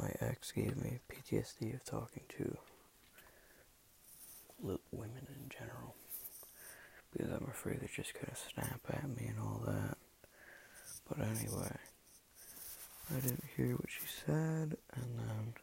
my 0.00 0.10
ex 0.20 0.52
gave 0.52 0.76
me 0.76 0.98
PTSD 1.10 1.74
of 1.74 1.84
talking 1.84 2.22
to 2.38 2.56
women 4.92 5.26
in 5.28 5.48
general 5.48 5.94
because 7.12 7.30
I'm 7.30 7.48
afraid 7.50 7.80
they're 7.80 7.88
just 7.94 8.14
gonna 8.14 8.36
snap 8.36 8.80
at 8.90 9.08
me 9.08 9.26
and 9.28 9.38
all 9.40 9.62
that. 9.66 9.96
But 11.08 11.26
anyway, 11.26 11.76
I 13.10 13.20
didn't 13.20 13.44
hear 13.56 13.74
what 13.74 13.88
she 13.88 14.06
said, 14.26 14.76
and 14.94 15.18
then 15.18 15.54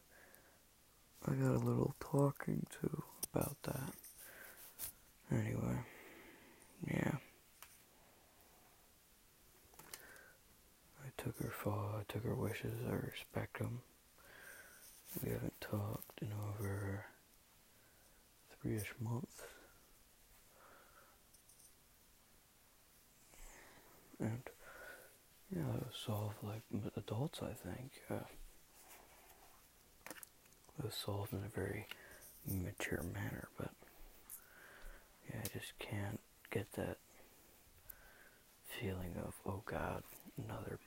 I 1.26 1.32
got 1.32 1.56
a 1.56 1.66
little 1.66 1.96
talking 2.00 2.66
to 2.82 3.04
about 3.34 3.56
that. 3.64 3.94
Anyway, 5.32 5.78
yeah. 6.88 7.16
I 11.04 11.10
took 11.22 11.38
her 11.42 11.52
fall, 11.52 11.96
I 12.00 12.12
took 12.12 12.24
her 12.24 12.36
wishes, 12.36 12.74
I 12.90 12.94
respect 12.94 13.60
them. 13.60 13.82
We 15.24 15.32
haven't 15.32 15.60
talked 15.62 16.22
in 16.22 16.32
over 16.32 17.06
three-ish 18.62 18.94
months. 19.02 19.42
And 24.20 24.42
yeah, 25.56 25.62
it 25.62 25.86
was 25.86 25.96
solved 26.06 26.36
like 26.44 26.62
adults, 26.96 27.40
I 27.42 27.54
think. 27.54 27.92
Uh, 28.10 28.26
it 30.80 30.86
was 30.86 30.94
solved 30.96 31.34
in 31.34 31.40
a 31.40 31.50
very 31.56 31.88
mature 32.46 33.04
manner, 33.14 33.48
but 33.58 33.72
yeah, 35.30 35.42
I 35.44 35.48
just 35.58 35.78
can't 35.80 36.20
get 36.52 36.72
that 36.74 36.98
feeling 38.80 39.16
of, 39.24 39.34
oh 39.46 39.62
God, 39.66 40.04
another 40.38 40.80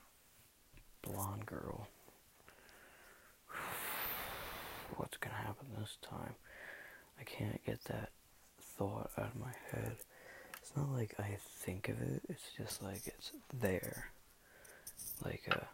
blonde 1.01 1.45
girl. 1.45 1.87
What's 5.69 5.79
this 5.91 5.97
time? 6.09 6.33
I 7.19 7.23
can't 7.23 7.63
get 7.65 7.83
that 7.85 8.09
thought 8.77 9.11
out 9.17 9.27
of 9.27 9.39
my 9.39 9.53
head. 9.71 9.95
It's 10.61 10.75
not 10.75 10.91
like 10.91 11.15
I 11.19 11.37
think 11.63 11.89
of 11.89 12.01
it, 12.01 12.21
it's 12.29 12.51
just 12.57 12.81
like 12.83 13.01
it's 13.07 13.31
there. 13.59 14.11
Like 15.23 15.43
a 15.49 15.67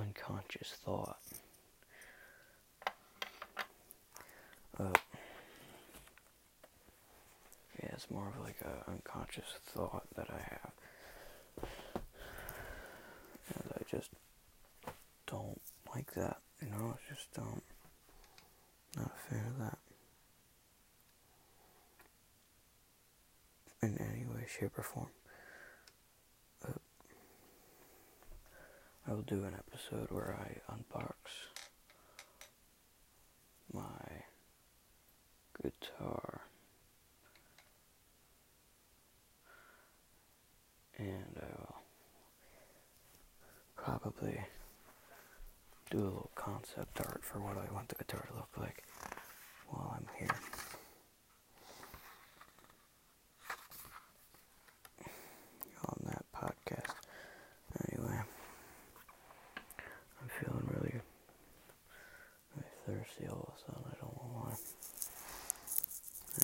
unconscious 0.00 0.72
thought. 0.84 1.18
Uh, 4.78 4.92
yeah, 7.82 7.90
it's 7.92 8.10
more 8.10 8.28
of 8.28 8.42
like 8.44 8.60
a 8.62 8.90
unconscious 8.90 9.44
thought 9.66 10.04
that 10.16 10.28
I 10.30 10.38
have. 10.38 10.72
And 13.54 13.72
I 13.74 13.82
just 13.90 14.10
don't 15.26 15.60
like 15.94 16.12
that, 16.14 16.38
you 16.62 16.68
know, 16.70 16.94
I 16.96 17.12
just 17.14 17.32
don't. 17.34 17.62
Not 18.96 19.12
of 19.46 19.58
that. 19.58 19.78
In 23.82 23.96
any 23.98 24.26
way, 24.26 24.46
shape, 24.48 24.78
or 24.78 24.82
form. 24.82 25.08
I 29.10 29.12
will 29.12 29.22
do 29.22 29.42
an 29.44 29.54
episode 29.54 30.10
where 30.10 30.38
I 30.38 30.72
unbox 30.72 31.14
my 33.72 34.22
guitar. 35.60 36.42
And 40.98 41.40
I 41.40 41.46
will 41.58 41.76
probably 43.76 44.38
do 45.90 45.98
a 45.98 46.04
little 46.04 46.30
concept 46.36 47.00
art 47.00 47.20
for 47.24 47.40
what 47.40 47.56
I 47.56 47.72
want 47.74 47.88
the 47.88 47.96
guitar 47.96 48.24
to 48.30 48.36
look 48.36 48.50
like 48.56 48.84
while 49.68 49.96
I'm 49.96 50.06
here. 50.18 50.28
On 55.84 55.96
that 56.06 56.24
podcast. 56.32 56.94
Anyway, 57.88 58.20
I'm 60.20 60.28
feeling 60.28 60.68
really, 60.72 61.00
really 62.54 62.70
thirsty 62.86 63.26
all 63.28 63.48
of 63.48 63.54
a 63.54 63.58
sudden. 63.60 63.90
I 63.90 63.94
don't 64.00 64.14
know 64.16 64.30
why. 64.34 64.52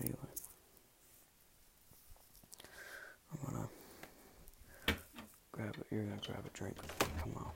Anyway, 0.02 0.34
I'm 3.30 3.38
gonna 3.46 3.68
grab 5.52 5.74
it. 5.78 5.86
You're 5.90 6.04
gonna 6.04 6.20
grab 6.26 6.44
a 6.44 6.58
drink. 6.58 6.76
Come 7.20 7.34
on 7.36 7.52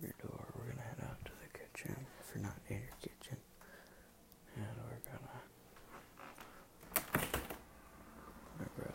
open 0.00 0.08
up 0.08 0.22
your 0.22 0.30
door. 0.30 0.46
We're 0.56 0.70
gonna 0.72 0.82
head 0.82 0.98
out 1.08 1.24
to 1.24 1.32
the 1.42 1.58
kitchen 1.58 1.96
if 2.20 2.34
you're 2.34 2.44
not 2.44 2.56
in 2.68 2.76
your 2.76 2.96
kitchen. 3.00 3.36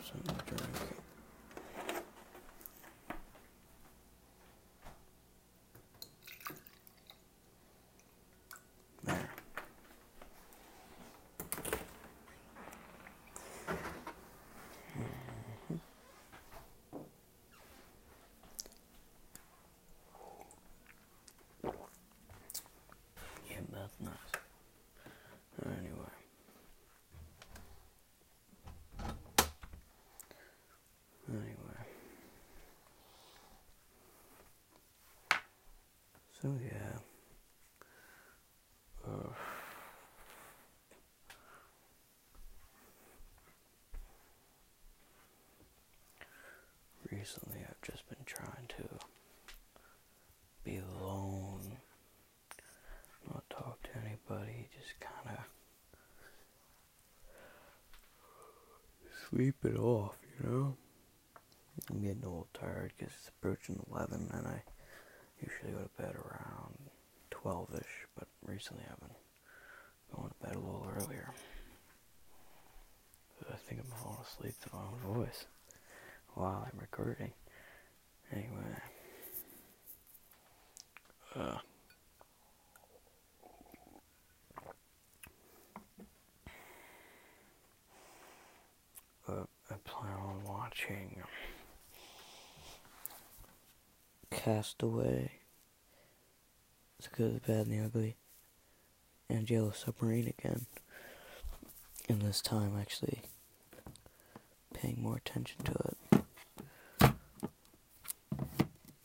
something 0.03 0.35
to 0.35 0.45
drink. 0.45 0.75
There. 9.03 9.29
Mhm. 14.97 15.79
Yeah, 23.49 23.61
that's 23.85 24.01
nice. 24.01 24.41
Anyway. 25.63 26.15
Anyway. 31.29 31.85
So 36.41 36.47
yeah. 36.63 36.97
Uh, 39.07 39.29
recently 47.11 47.59
I've 47.69 47.81
just 47.83 48.09
been 48.09 48.17
trying 48.25 48.67
to 48.79 48.83
be 50.63 50.77
alone, 50.77 51.77
not 53.31 53.43
talk 53.49 53.81
to 53.83 53.89
anybody, 53.99 54.67
just 54.75 54.99
kind 54.99 55.37
of 55.37 55.43
sleep 59.35 59.55
it 59.65 59.77
off, 59.77 60.15
you 60.39 60.49
know? 60.49 60.77
I'm 61.89 62.01
getting 62.01 62.23
a 62.23 62.27
little 62.27 62.47
tired 62.53 62.93
because 62.97 63.13
it's 63.19 63.27
approaching 63.27 63.83
11 63.91 64.29
and 64.33 64.47
I 64.47 64.63
usually 65.41 65.73
go 65.73 65.79
to 65.79 66.01
bed 66.01 66.15
around 66.15 66.77
12 67.31 67.69
ish, 67.75 68.07
but 68.17 68.29
recently 68.45 68.83
I've 68.89 68.99
been 69.01 69.09
going 70.15 70.29
to 70.29 70.47
bed 70.47 70.55
a 70.55 70.59
little 70.59 70.87
earlier. 70.95 71.33
I 73.51 73.57
think 73.57 73.81
I'm 73.81 73.91
falling 74.01 74.19
asleep 74.23 74.53
to 74.63 74.69
my 74.73 74.79
own 74.79 75.15
voice 75.15 75.45
while 76.35 76.65
I'm 76.71 76.79
recording. 76.79 77.33
Anyway. 78.31 78.77
Uh, 81.35 81.57
I 89.75 89.75
plan 89.83 90.13
on 90.13 90.43
watching 90.75 91.23
Castaway, 94.29 95.31
It's 96.99 97.07
Good, 97.07 97.35
the 97.35 97.39
Bad, 97.39 97.67
and 97.67 97.71
the 97.71 97.85
Ugly, 97.85 98.15
and 99.29 99.49
Yellow 99.49 99.71
Submarine 99.71 100.33
again. 100.37 100.65
And 102.09 102.21
this 102.21 102.41
time, 102.41 102.73
actually, 102.79 103.21
paying 104.73 105.01
more 105.01 105.17
attention 105.17 105.63
to 105.63 105.71
it. 105.71 107.11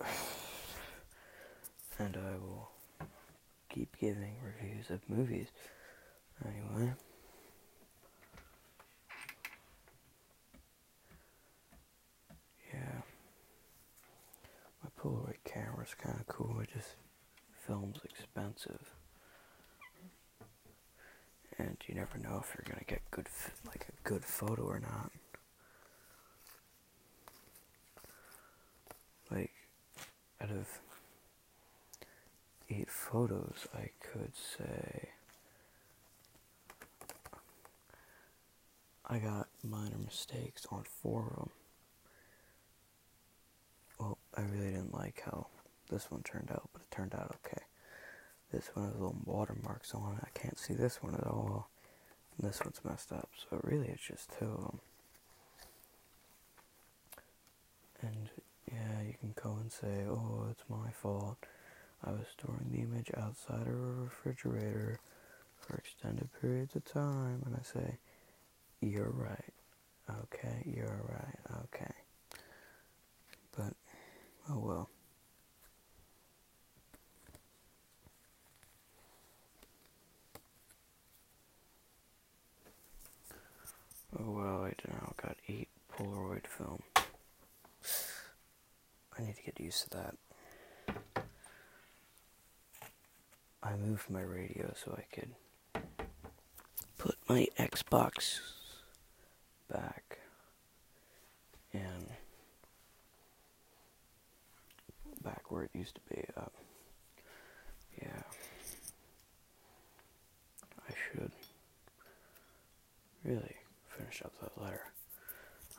And 1.99 2.17
I 2.17 2.39
will 2.39 2.71
keep 3.69 3.95
giving 4.01 4.37
reviews 4.43 4.89
of 4.89 5.01
movies. 5.07 5.49
Anyway. 6.43 6.95
Yeah. 12.73 13.01
My 14.83 14.91
Polaroid 14.99 15.37
camera's 15.91 15.95
kind 15.95 16.21
of 16.21 16.27
cool. 16.27 16.61
It 16.61 16.69
just 16.73 16.97
films 17.67 18.01
expensive. 18.05 18.95
And 21.59 21.77
you 21.87 21.95
never 21.95 22.19
know 22.19 22.43
if 22.43 22.55
you're 22.57 22.65
gonna 22.69 22.85
get 22.87 23.03
good, 23.11 23.27
like 23.67 23.87
a 23.89 24.09
good 24.09 24.25
photo 24.25 24.63
or 24.63 24.81
not. 24.81 25.11
Like, 29.31 29.53
out 30.41 30.51
of 30.51 30.81
eight 32.71 32.91
photos, 32.91 33.67
I 33.75 33.91
could 34.01 34.33
say 34.35 35.11
I 39.07 39.19
got 39.19 39.49
minor 39.63 39.99
mistakes 39.99 40.67
on 40.71 40.85
four 40.85 41.27
of 41.31 41.37
them. 41.37 41.51
Well, 43.99 44.19
I 44.37 44.43
really 44.43 44.71
didn't 44.71 44.95
like 44.95 45.23
how 45.27 45.49
this 45.91 46.11
one 46.11 46.23
turned 46.23 46.51
out, 46.51 46.69
but 46.73 46.83
it 46.83 46.91
turned 46.91 47.15
out 47.15 47.37
okay. 47.45 47.63
This 48.53 48.71
one 48.75 48.87
has 48.87 48.95
little 48.95 49.17
watermarks 49.25 49.95
on 49.95 50.17
it. 50.17 50.25
I 50.25 50.39
can't 50.39 50.59
see 50.59 50.75
this 50.75 51.03
one 51.03 51.15
at 51.15 51.27
all. 51.27 51.69
And 52.37 52.49
this 52.49 52.61
one's 52.65 52.81
messed 52.85 53.13
up. 53.13 53.29
So 53.37 53.61
really, 53.63 53.89
it's 53.89 54.07
just 54.07 54.31
two 54.39 54.47
of 54.47 54.61
them. 54.63 54.81
And 58.03 58.29
yeah, 58.73 59.03
you 59.07 59.15
can 59.21 59.35
go 59.41 59.59
and 59.61 59.71
say, 59.71 60.05
oh, 60.09 60.47
it's 60.51 60.65
my 60.69 60.91
fault. 60.91 61.37
I 62.05 62.11
was 62.13 62.27
storing 62.39 62.71
the 62.71 62.81
image 62.81 63.11
outside 63.17 63.67
of 63.67 63.75
a 63.75 64.03
refrigerator 64.05 64.99
for 65.59 65.77
extended 65.77 66.29
periods 66.41 66.75
of 66.75 66.85
time. 66.85 67.43
And 67.45 67.55
I 67.55 67.63
say, 67.63 67.99
you're 68.81 69.11
right. 69.11 69.53
Okay, 70.09 70.63
you're 70.65 71.03
right. 71.09 71.59
Okay. 71.65 71.93
But, 73.57 73.75
oh 74.49 74.59
well. 74.59 74.89
Oh 84.19 84.31
well, 84.33 84.65
I 84.65 84.73
now 84.89 85.13
got 85.23 85.37
eight 85.49 85.69
Polaroid 85.97 86.47
film. 86.47 86.83
I 89.17 89.23
need 89.23 89.37
to 89.37 89.43
get 89.43 89.61
used 89.61 89.85
to 89.85 89.99
that. 89.99 91.25
I 93.63 93.77
moved 93.77 94.11
my 94.11 94.23
radio 94.23 94.73
so 94.83 94.99
I 94.99 95.05
could 95.15 95.35
put 96.99 97.17
my 97.29 97.47
Xbox 97.59 98.41
back 99.71 100.19
and 101.73 102.07
back 105.23 105.51
where 105.51 105.65
it 105.65 105.71
used 105.75 105.95
to 105.95 106.01
be. 106.15 106.25
Uh, 106.37 106.47
yeah, 108.03 108.23
I 110.89 110.93
should 111.13 111.31
really 113.25 113.60
finish 114.01 114.23
up 114.23 114.33
that 114.41 114.63
letter. 114.63 114.81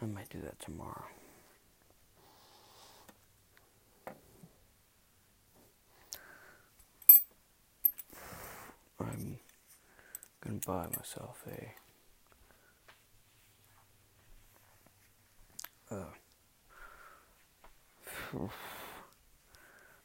I 0.01 0.05
might 0.05 0.29
do 0.29 0.39
that 0.41 0.59
tomorrow. 0.59 1.05
I'm 8.99 9.39
gonna 10.43 10.59
buy 10.65 10.85
myself 10.95 11.43
a 11.47 11.73
uh, 15.95 16.13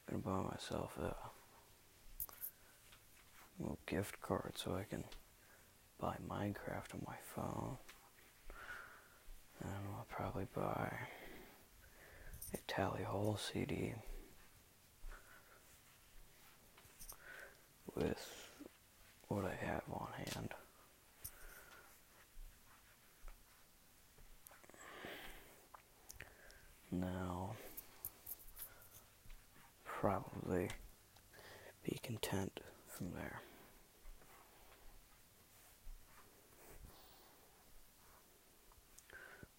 gonna 0.09 0.23
buy 0.25 0.41
myself 0.51 0.97
a 0.99 1.15
little 3.59 3.79
gift 3.87 4.21
card 4.23 4.53
so 4.57 4.75
I 4.75 4.85
can 4.85 5.05
buy 6.01 6.17
Minecraft 6.27 6.95
on 6.95 7.03
my 7.07 7.17
phone. 7.35 7.77
And 9.63 9.73
I'll 9.97 10.07
probably 10.09 10.47
buy 10.55 10.93
a 12.55 12.59
Tally 12.69 13.03
Hall 13.03 13.39
CD 13.39 13.95
with 17.95 18.53
what 19.29 19.45
I 19.45 19.55
have 19.65 19.83
on 19.91 20.09
hand. 20.17 20.55
Now, 26.93 27.57
probably 29.85 30.69
be 31.85 31.99
content 32.03 32.61
from 32.89 33.13
there. 33.13 33.43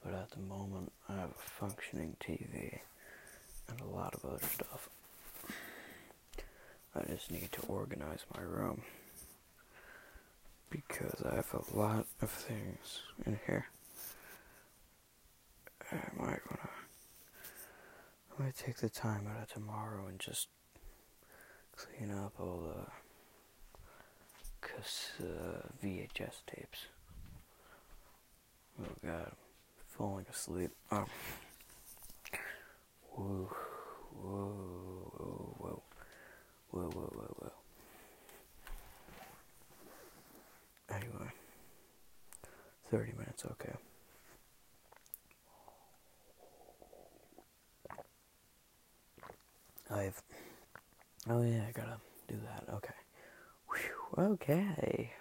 But 0.07 0.19
at 0.19 0.31
the 0.31 0.39
moment, 0.39 0.93
I 1.09 1.15
have 1.15 1.31
a 1.31 1.49
functioning 1.59 2.15
TV 2.21 2.79
and 3.67 3.81
a 3.81 3.85
lot 3.85 4.15
of 4.15 4.23
other 4.23 4.47
stuff. 4.53 4.89
I 6.95 7.03
just 7.11 7.29
need 7.29 7.51
to 7.51 7.61
organize 7.63 8.25
my 8.33 8.41
room 8.41 8.83
because 10.69 11.21
I 11.29 11.35
have 11.35 11.53
a 11.53 11.77
lot 11.77 12.05
of 12.21 12.29
things 12.29 13.01
in 13.25 13.37
here. 13.45 13.65
I 15.91 15.97
might 16.15 16.41
wanna. 16.49 16.69
I 18.31 18.43
might 18.43 18.55
take 18.55 18.77
the 18.77 18.89
time 18.89 19.27
out 19.27 19.43
of 19.43 19.49
tomorrow 19.51 20.07
and 20.07 20.19
just 20.19 20.47
clean 21.75 22.11
up 22.11 22.33
all 22.39 22.63
the 24.61 24.67
cause, 24.67 25.11
uh, 25.19 25.67
VHS 25.83 26.43
tapes. 26.47 26.85
Oh 28.81 28.95
god, 29.03 29.31
falling 29.97 30.25
asleep. 30.29 30.71
Oh. 30.91 31.05
Whoa, 33.15 33.49
whoa, 34.13 34.53
whoa, 35.17 35.55
whoa, 35.57 35.83
whoa, 36.69 36.89
whoa, 36.89 37.11
whoa, 37.15 37.35
whoa. 37.39 37.51
Anyway, 40.95 41.31
30 42.91 43.13
minutes, 43.13 43.43
okay. 43.51 43.73
I've. 49.89 50.21
Oh, 51.29 51.41
yeah, 51.41 51.63
I 51.67 51.71
gotta 51.71 51.97
do 52.27 52.35
that. 52.45 52.73
Okay. 52.75 52.93
Whew, 53.69 54.33
okay. 54.33 55.11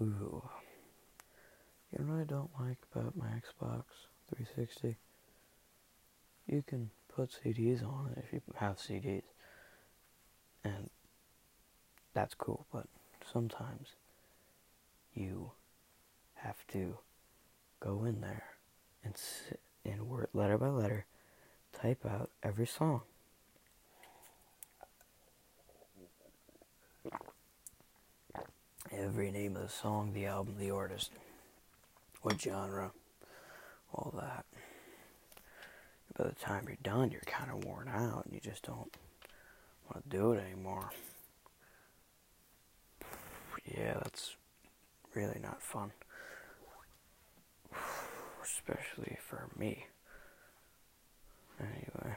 Ooh. 0.00 0.42
You 1.92 2.04
know 2.04 2.12
what 2.14 2.15
I 2.15 2.15
don't 2.26 2.50
like 2.60 2.78
about 2.94 3.16
my 3.16 3.26
Xbox 3.26 3.84
360? 4.34 4.96
You 6.46 6.62
can 6.66 6.90
put 7.14 7.30
CDs 7.30 7.82
on 7.82 8.12
it 8.16 8.24
if 8.24 8.32
you 8.32 8.40
have 8.56 8.76
CDs. 8.76 9.22
And 10.64 10.90
that's 12.14 12.34
cool, 12.34 12.66
but 12.72 12.86
sometimes 13.32 13.88
you 15.14 15.52
have 16.34 16.66
to 16.72 16.98
go 17.80 18.04
in 18.04 18.20
there 18.20 18.44
and 19.04 19.16
sit 19.16 19.60
in 19.84 20.08
word 20.08 20.28
letter 20.32 20.58
by 20.58 20.68
letter 20.68 21.06
type 21.72 22.04
out 22.04 22.30
every 22.42 22.66
song. 22.66 23.02
Every 28.92 29.30
name 29.30 29.56
of 29.56 29.62
the 29.62 29.68
song, 29.68 30.12
the 30.12 30.26
album, 30.26 30.56
the 30.58 30.70
artist, 30.70 31.10
what 32.22 32.40
genre, 32.40 32.90
all 33.92 34.14
that. 34.16 34.44
By 36.16 36.24
the 36.24 36.34
time 36.34 36.64
you're 36.66 36.76
done, 36.82 37.10
you're 37.10 37.20
kind 37.26 37.50
of 37.50 37.64
worn 37.64 37.88
out 37.88 38.24
and 38.24 38.34
you 38.34 38.40
just 38.40 38.64
don't 38.64 38.96
want 39.84 40.02
to 40.02 40.16
do 40.16 40.32
it 40.32 40.42
anymore. 40.42 40.90
Yeah, 43.66 43.94
that's 43.94 44.36
really 45.14 45.40
not 45.42 45.62
fun. 45.62 45.92
Especially 48.42 49.18
for 49.28 49.48
me. 49.56 49.86
Anyway 51.60 52.16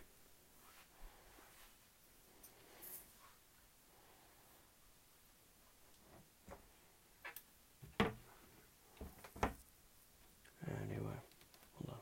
hold 11.80 11.90
on. 11.90 11.98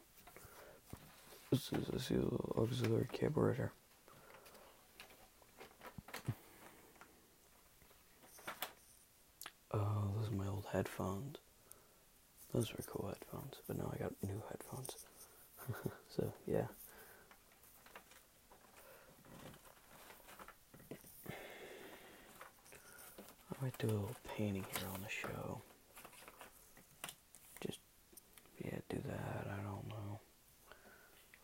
This 1.57 1.71
is 1.73 2.11
a 2.11 2.13
little 2.13 2.55
auxiliary 2.55 3.07
cable 3.11 3.41
right 3.41 3.55
here. 3.55 3.71
Oh, 9.73 10.11
those 10.19 10.29
are 10.29 10.35
my 10.35 10.47
old 10.47 10.67
headphones. 10.71 11.37
Those 12.53 12.71
were 12.71 12.83
cool 12.85 13.07
headphones, 13.07 13.55
but 13.67 13.79
now 13.79 13.91
I 13.91 13.97
got 13.97 14.13
new 14.21 14.39
headphones. 14.51 14.97
so, 16.15 16.31
yeah. 16.45 16.67
I 23.51 23.63
might 23.63 23.75
do 23.79 23.87
a 23.87 23.89
little 23.89 24.15
painting 24.37 24.63
here 24.77 24.87
on 24.93 25.01
the 25.01 25.09
show. 25.09 25.59
Just, 27.65 27.79
yeah, 28.63 28.77
do 28.89 28.99
that. 29.07 29.47
I 29.51 29.63
don't 29.63 29.87
know. 29.89 30.19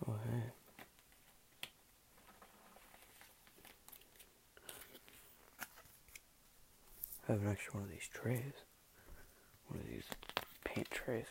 Oh, 0.06 0.16
hey. 0.30 0.42
I 7.28 7.32
have 7.32 7.42
an 7.42 7.43
extra 7.54 7.74
one 7.76 7.84
of 7.84 7.90
these 7.92 8.10
trays. 8.12 8.54
One 9.68 9.80
of 9.80 9.88
these 9.88 10.06
paint 10.64 10.90
trays. 10.90 11.26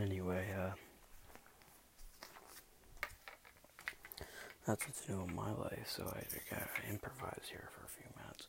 Anyway, 0.00 0.46
uh, 0.58 0.70
that's 4.66 4.86
what's 4.86 5.08
new 5.08 5.22
in 5.28 5.34
my 5.34 5.52
life, 5.52 5.86
so 5.86 6.04
I 6.04 6.22
gotta 6.50 6.66
improvise 6.90 7.44
here 7.50 7.68
for 7.74 7.84
a 7.84 7.88
few 7.88 8.06
minutes. 8.16 8.48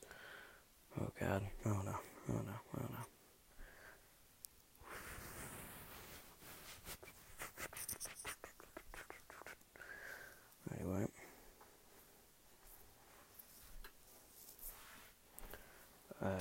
Oh 1.00 1.12
god, 1.20 1.44
oh 1.66 1.82
no, 1.84 1.96
oh 2.30 2.42
no, 2.46 2.54
oh 2.78 2.88
no. 2.90 3.06
Anyway. 10.80 11.08
I 16.24 16.40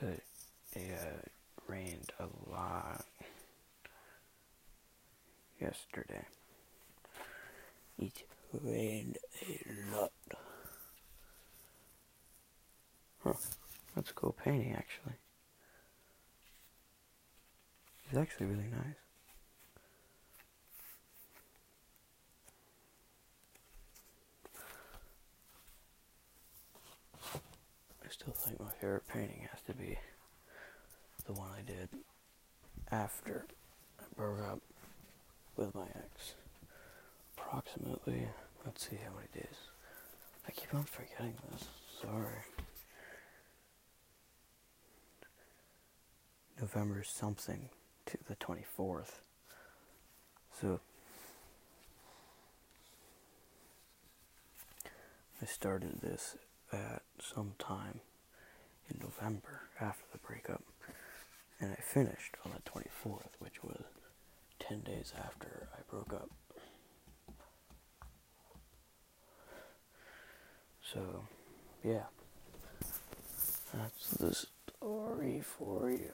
but 0.00 0.20
it 0.74 0.90
uh, 0.92 1.72
rained 1.72 2.12
a 2.18 2.26
lot 2.50 3.04
yesterday. 5.60 6.24
It 7.98 8.22
rained 8.62 9.18
a 9.42 9.96
lot. 9.96 10.12
Huh. 13.24 13.32
That's 13.94 14.10
a 14.10 14.14
cool 14.14 14.36
painting, 14.44 14.74
actually. 14.76 15.14
It's 18.08 18.16
actually 18.18 18.46
really 18.46 18.68
nice. 18.70 18.94
I 28.04 28.08
still 28.10 28.32
think 28.32 28.60
my 28.60 28.70
favorite 28.80 29.06
painting 29.08 29.48
has 29.50 29.60
to 29.66 29.74
be 29.74 29.98
the 31.28 31.34
one 31.34 31.50
I 31.56 31.60
did 31.60 31.90
after 32.90 33.44
I 34.00 34.04
broke 34.16 34.40
up 34.50 34.60
with 35.56 35.74
my 35.74 35.84
ex. 35.94 36.34
Approximately, 37.36 38.28
let's 38.64 38.88
see 38.88 38.96
how 38.96 39.14
many 39.14 39.28
days. 39.34 39.58
I 40.46 40.52
keep 40.52 40.74
on 40.74 40.84
forgetting 40.84 41.34
this. 41.52 41.68
Sorry. 42.00 42.42
November 46.58 47.02
something 47.04 47.68
to 48.06 48.18
the 48.26 48.34
24th. 48.36 49.20
So 50.60 50.80
I 55.42 55.46
started 55.46 56.00
this 56.00 56.36
at 56.72 57.02
some 57.20 57.52
time 57.58 58.00
in 58.90 58.98
November 59.00 59.60
after 59.78 60.04
the 60.10 60.18
breakup, 60.18 60.62
and 61.60 61.72
I 61.72 61.80
finished 61.80 62.36
on 62.44 62.52
the 62.52 62.70
24th, 62.70 63.32
which 63.38 63.62
was 63.62 63.82
10 64.60 64.80
days 64.80 65.12
after 65.16 65.68
I 65.74 65.80
broke 65.90 66.12
up. 66.12 66.30
So, 70.82 71.24
yeah, 71.84 72.04
that's 73.74 74.10
the 74.12 74.34
story 74.34 75.42
for 75.42 75.90
you. 75.90 76.12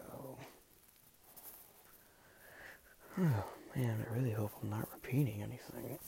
Oh 3.16 3.44
man, 3.76 4.04
I 4.10 4.14
really 4.16 4.32
hope 4.32 4.50
I'm 4.62 4.70
not 4.70 4.88
repeating 4.92 5.42
anything. 5.42 5.98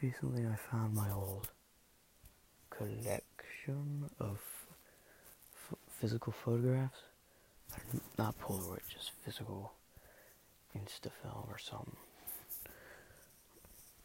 Recently, 0.00 0.46
I 0.46 0.56
found 0.70 0.94
my 0.94 1.10
old 1.12 1.48
collection 2.70 4.08
of 4.20 4.38
physical 6.00 6.32
photographs. 6.32 6.98
Not 8.18 8.38
Polaroid, 8.40 8.80
just 8.92 9.10
physical 9.24 9.72
Instafilm 10.76 11.48
or 11.48 11.58
something. 11.58 11.96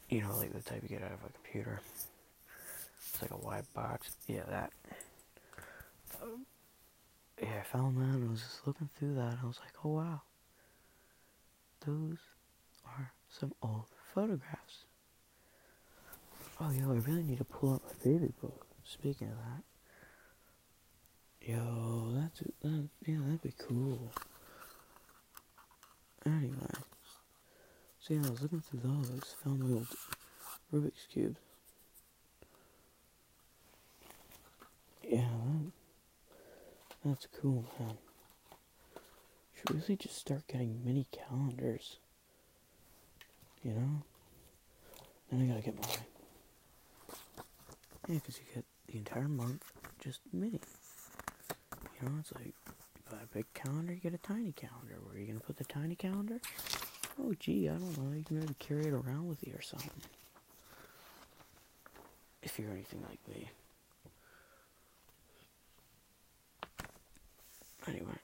You 0.09 0.21
know, 0.21 0.35
like 0.37 0.53
the 0.53 0.61
type 0.61 0.83
you 0.83 0.89
get 0.89 1.03
out 1.03 1.13
of 1.13 1.19
a 1.27 1.31
computer. 1.33 1.79
It's 3.09 3.21
like 3.21 3.31
a 3.31 3.35
white 3.35 3.71
box. 3.73 4.15
Yeah, 4.27 4.43
that. 4.49 4.71
Um, 6.21 6.45
yeah, 7.41 7.59
I 7.61 7.63
found 7.63 7.97
that 7.97 8.15
and 8.15 8.27
I 8.27 8.31
was 8.31 8.41
just 8.41 8.67
looking 8.67 8.89
through 8.97 9.15
that. 9.15 9.31
And 9.31 9.39
I 9.43 9.47
was 9.47 9.59
like, 9.59 9.73
oh 9.85 9.89
wow. 9.89 10.21
those 11.85 12.17
are 12.85 13.11
some 13.29 13.53
old 13.61 13.85
photographs. 14.13 14.85
Oh, 16.61 16.71
yo, 16.71 16.91
I 16.91 16.97
really 16.97 17.23
need 17.23 17.39
to 17.39 17.43
pull 17.43 17.73
out 17.73 17.81
my 17.85 18.11
baby 18.11 18.31
book. 18.41 18.65
Speaking 18.85 19.27
of 19.27 19.35
that. 19.37 19.63
Yo, 21.45 22.13
that's, 22.15 22.39
that, 22.61 22.87
yeah, 23.05 23.17
that'd 23.17 23.41
be 23.41 23.53
cool. 23.67 24.11
Anyway. 26.25 26.55
So, 27.99 28.13
yeah, 28.13 28.21
I 28.25 28.29
was 28.29 28.41
looking 28.41 28.61
through 28.61 28.79
those, 28.81 29.35
found 29.43 29.61
the 29.61 29.73
old 29.73 29.87
Rubik's 30.73 31.05
Cube. 31.11 31.35
Yeah, 35.03 35.19
that, 35.19 35.71
that's 37.03 37.27
cool, 37.41 37.65
man. 37.77 37.97
Should 39.55 39.75
really 39.75 39.97
just 39.97 40.17
start 40.17 40.47
getting 40.47 40.81
mini 40.85 41.07
calendars. 41.11 41.97
You 43.63 43.73
know? 43.73 44.03
Then 45.29 45.41
I 45.41 45.45
gotta 45.45 45.61
get 45.61 45.75
mine. 45.75 46.05
Yeah, 48.07 48.15
because 48.15 48.37
you 48.37 48.43
get 48.55 48.65
the 48.87 48.97
entire 48.97 49.27
month 49.27 49.63
just 49.99 50.21
mini. 50.31 50.61
It's 52.19 52.33
like 52.33 52.53
you 52.67 53.01
buy 53.09 53.17
a 53.23 53.33
big 53.33 53.45
calendar, 53.53 53.93
you 53.93 53.99
get 53.99 54.13
a 54.13 54.17
tiny 54.17 54.51
calendar. 54.51 54.97
Where 55.03 55.15
are 55.15 55.19
you 55.19 55.27
gonna 55.27 55.39
put 55.39 55.57
the 55.57 55.63
tiny 55.65 55.95
calendar? 55.95 56.39
Oh, 57.21 57.33
gee, 57.39 57.69
I 57.69 57.73
don't 57.73 57.97
know. 57.97 58.15
You 58.15 58.23
can 58.23 58.39
maybe 58.39 58.55
carry 58.59 58.85
it 58.85 58.93
around 58.93 59.27
with 59.27 59.45
you 59.45 59.53
or 59.53 59.61
something. 59.61 59.89
If 62.41 62.57
you're 62.59 62.71
anything 62.71 63.03
like 63.07 63.19
me. 63.27 63.49
Anyway. 67.87 68.17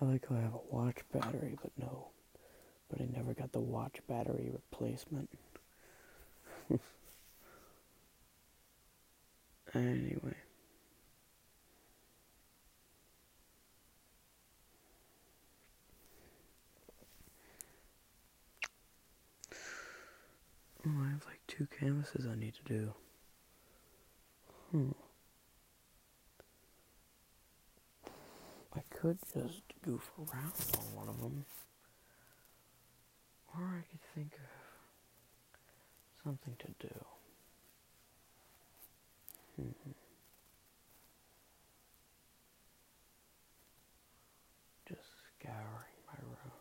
I 0.00 0.04
like 0.04 0.26
how 0.28 0.36
I 0.36 0.40
have 0.40 0.54
a 0.54 0.74
watch 0.74 0.96
battery, 1.12 1.58
but 1.60 1.72
no. 1.76 2.08
But 2.88 3.02
I 3.02 3.04
never 3.14 3.34
got 3.34 3.52
the 3.52 3.60
watch 3.60 3.96
battery 4.08 4.50
replacement. 4.52 5.28
anyway. 9.74 10.34
Oh, 20.86 21.02
I 21.04 21.10
have 21.10 21.24
like 21.26 21.40
two 21.46 21.66
canvases 21.78 22.26
I 22.26 22.34
need 22.38 22.54
to 22.54 22.72
do. 22.72 22.94
Hmm. 24.70 24.90
I 28.74 28.80
could 28.90 29.18
just 29.34 29.62
goof 29.82 30.10
around 30.18 30.52
on 30.78 30.94
one 30.94 31.08
of 31.08 31.20
them. 31.20 31.44
Or 33.54 33.64
I 33.64 33.82
could 33.90 34.00
think 34.14 34.32
of 34.34 34.48
something 36.24 36.56
to 36.60 36.86
do. 36.88 36.94
Just 44.88 45.00
scouring 45.38 45.98
my 46.06 46.18
room. 46.22 46.52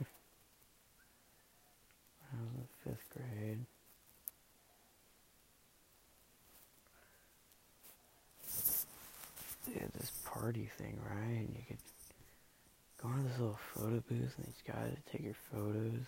when 2.30 2.32
I 2.32 2.42
was 2.42 2.54
in 2.56 2.68
fifth 2.84 3.08
grade. 3.14 3.64
They 9.66 9.80
had 9.80 9.92
this 9.92 10.10
party 10.24 10.70
thing, 10.78 10.98
right? 11.08 11.40
And 11.40 11.54
you 11.54 11.62
could 11.68 11.78
go 13.02 13.08
into 13.10 13.28
this 13.28 13.38
little 13.38 13.58
photo 13.74 14.02
booth 14.08 14.34
and 14.38 14.46
these 14.46 14.62
guys 14.66 14.90
would 14.90 15.06
take 15.12 15.22
your 15.24 15.34
photos. 15.52 16.06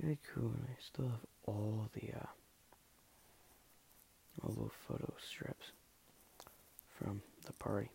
Really 0.00 0.18
cool, 0.34 0.50
and 0.50 0.66
I 0.68 0.76
still 0.80 1.06
have 1.08 1.24
all 1.46 1.88
the 1.94 2.12
uh, 2.12 2.26
all 4.42 4.54
those 4.54 4.70
photo 4.88 5.12
strips 5.30 5.66
from 6.98 7.22
the 7.46 7.52
party. 7.52 7.88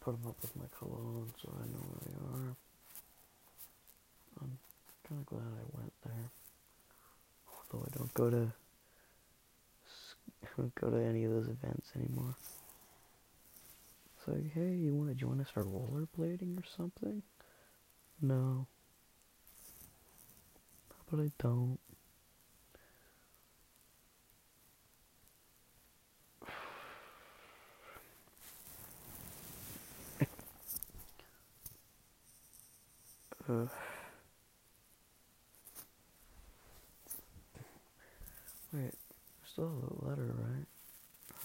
Put 0.00 0.20
them 0.20 0.30
up 0.30 0.36
with 0.40 0.56
my 0.56 0.66
cologne 0.78 1.32
so 1.42 1.52
I 1.52 1.66
know 1.66 1.84
where 1.86 2.00
they 2.06 2.38
are. 2.38 2.56
I'm 4.40 4.58
kind 5.08 5.20
of 5.20 5.26
glad 5.26 5.42
I 5.42 5.78
went 5.78 5.92
there, 6.04 6.30
although 7.52 7.86
I 7.86 7.96
don't 7.96 8.14
go 8.14 8.30
to 8.30 8.52
I 10.42 10.46
don't 10.56 10.74
go 10.74 10.90
to 10.90 10.98
any 10.98 11.24
of 11.24 11.32
those 11.32 11.48
events 11.48 11.90
anymore. 11.96 12.34
It's 14.16 14.28
like, 14.28 14.52
hey, 14.52 14.74
you 14.74 14.94
want 14.94 15.08
to 15.10 15.14
join 15.14 15.40
us 15.40 15.48
for 15.52 15.64
rollerblading 15.64 16.58
or 16.58 16.64
something? 16.76 17.22
No. 18.20 18.66
But 21.10 21.20
I 21.20 21.30
don't. 21.38 21.78
Ugh. 33.50 33.70
Wait, 38.74 38.92
still 39.50 39.72
a 40.02 40.08
letter, 40.08 40.34
right? 40.36 40.66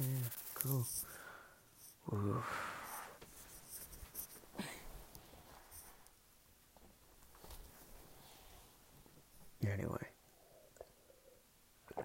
Oh 0.01 0.03
yeah, 0.03 0.29
cool. 0.55 0.85
Oof. 2.13 2.43
Anyway. 9.65 10.07
I 11.97 12.01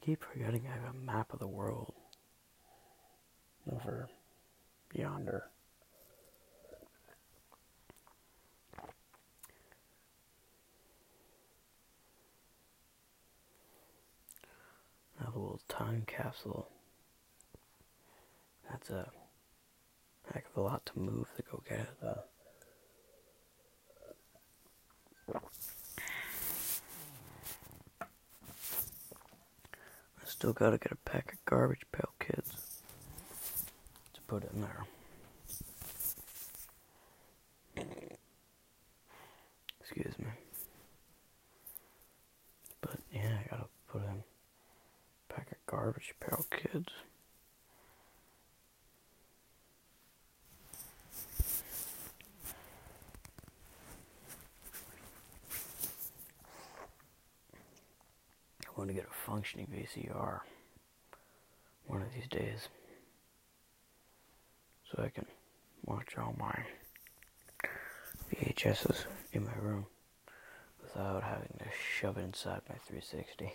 keep 0.00 0.24
forgetting 0.24 0.66
I 0.66 0.72
have 0.86 0.94
a 0.94 0.98
map 0.98 1.34
of 1.34 1.38
the 1.38 1.46
world 1.46 1.92
over 3.70 4.08
yonder. 4.94 5.50
I 15.18 15.24
have 15.24 15.34
a 15.34 15.38
little 15.38 15.55
time 15.68 16.04
capsule. 16.06 16.68
That's 18.70 18.90
a 18.90 19.10
heck 20.32 20.46
of 20.50 20.56
a 20.56 20.60
lot 20.60 20.84
to 20.86 20.98
move 20.98 21.26
to 21.36 21.42
go 21.42 21.62
get 21.68 21.80
it. 21.80 21.88
I 30.18 30.24
still 30.24 30.52
gotta 30.52 30.78
get 30.78 30.92
a 30.92 30.96
pack 30.96 31.32
of 31.32 31.44
garbage 31.44 31.86
pail 31.92 32.10
kids 32.18 32.82
to 34.14 34.20
put 34.22 34.44
in 34.52 34.60
there. 34.60 34.86
Excuse 39.80 40.18
me. 40.18 40.26
But 42.80 42.98
yeah, 43.12 43.38
I 43.40 43.48
gotta 43.48 43.68
put 43.88 44.02
in 44.02 44.08
a 44.08 45.32
pack 45.32 45.50
of 45.52 45.58
garbage 45.66 46.14
pail 46.20 46.44
kids. 46.50 46.92
I 58.62 58.78
want 58.78 58.90
to 58.90 58.94
get 58.94 59.04
a 59.04 59.14
functioning 59.46 59.68
VCR 59.72 60.40
one 61.86 62.02
of 62.02 62.12
these 62.12 62.26
days 62.26 62.68
so 64.90 65.02
I 65.04 65.08
can 65.08 65.26
watch 65.84 66.18
all 66.18 66.34
my 66.36 66.64
VHSs 68.34 69.04
in 69.32 69.44
my 69.44 69.54
room 69.60 69.86
without 70.82 71.22
having 71.22 71.54
to 71.60 71.66
shove 72.00 72.18
it 72.18 72.24
inside 72.24 72.62
my 72.68 72.74
360. 72.88 73.52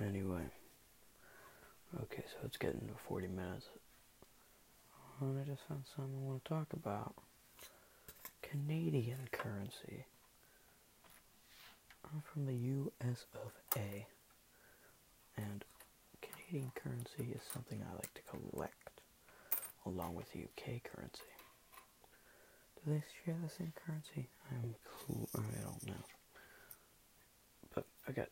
Anyway, 0.00 0.42
okay, 2.02 2.24
so 2.26 2.38
it's 2.44 2.56
getting 2.56 2.80
to 2.80 2.94
40 3.06 3.28
minutes. 3.28 3.66
Something 5.84 6.14
I 6.16 6.20
want 6.20 6.44
to 6.44 6.48
talk 6.48 6.72
about 6.72 7.14
Canadian 8.40 9.28
currency. 9.32 10.06
I'm 12.04 12.22
from 12.32 12.46
the 12.46 12.54
U.S. 12.54 13.26
of 13.34 13.52
A. 13.76 14.06
And 15.36 15.64
Canadian 16.20 16.70
currency 16.74 17.32
is 17.34 17.42
something 17.52 17.82
I 17.82 17.94
like 17.94 18.12
to 18.14 18.20
collect, 18.30 19.00
along 19.86 20.14
with 20.14 20.26
UK 20.36 20.82
currency. 20.84 21.22
Do 22.76 22.92
they 22.92 23.02
share 23.24 23.36
the 23.42 23.48
same 23.48 23.72
currency? 23.86 24.28
I'm 24.50 24.74
cool. 25.06 25.28
I 25.34 25.38
don't 25.62 25.86
know. 25.86 26.04
But 27.74 27.86
I 28.08 28.12
got 28.12 28.28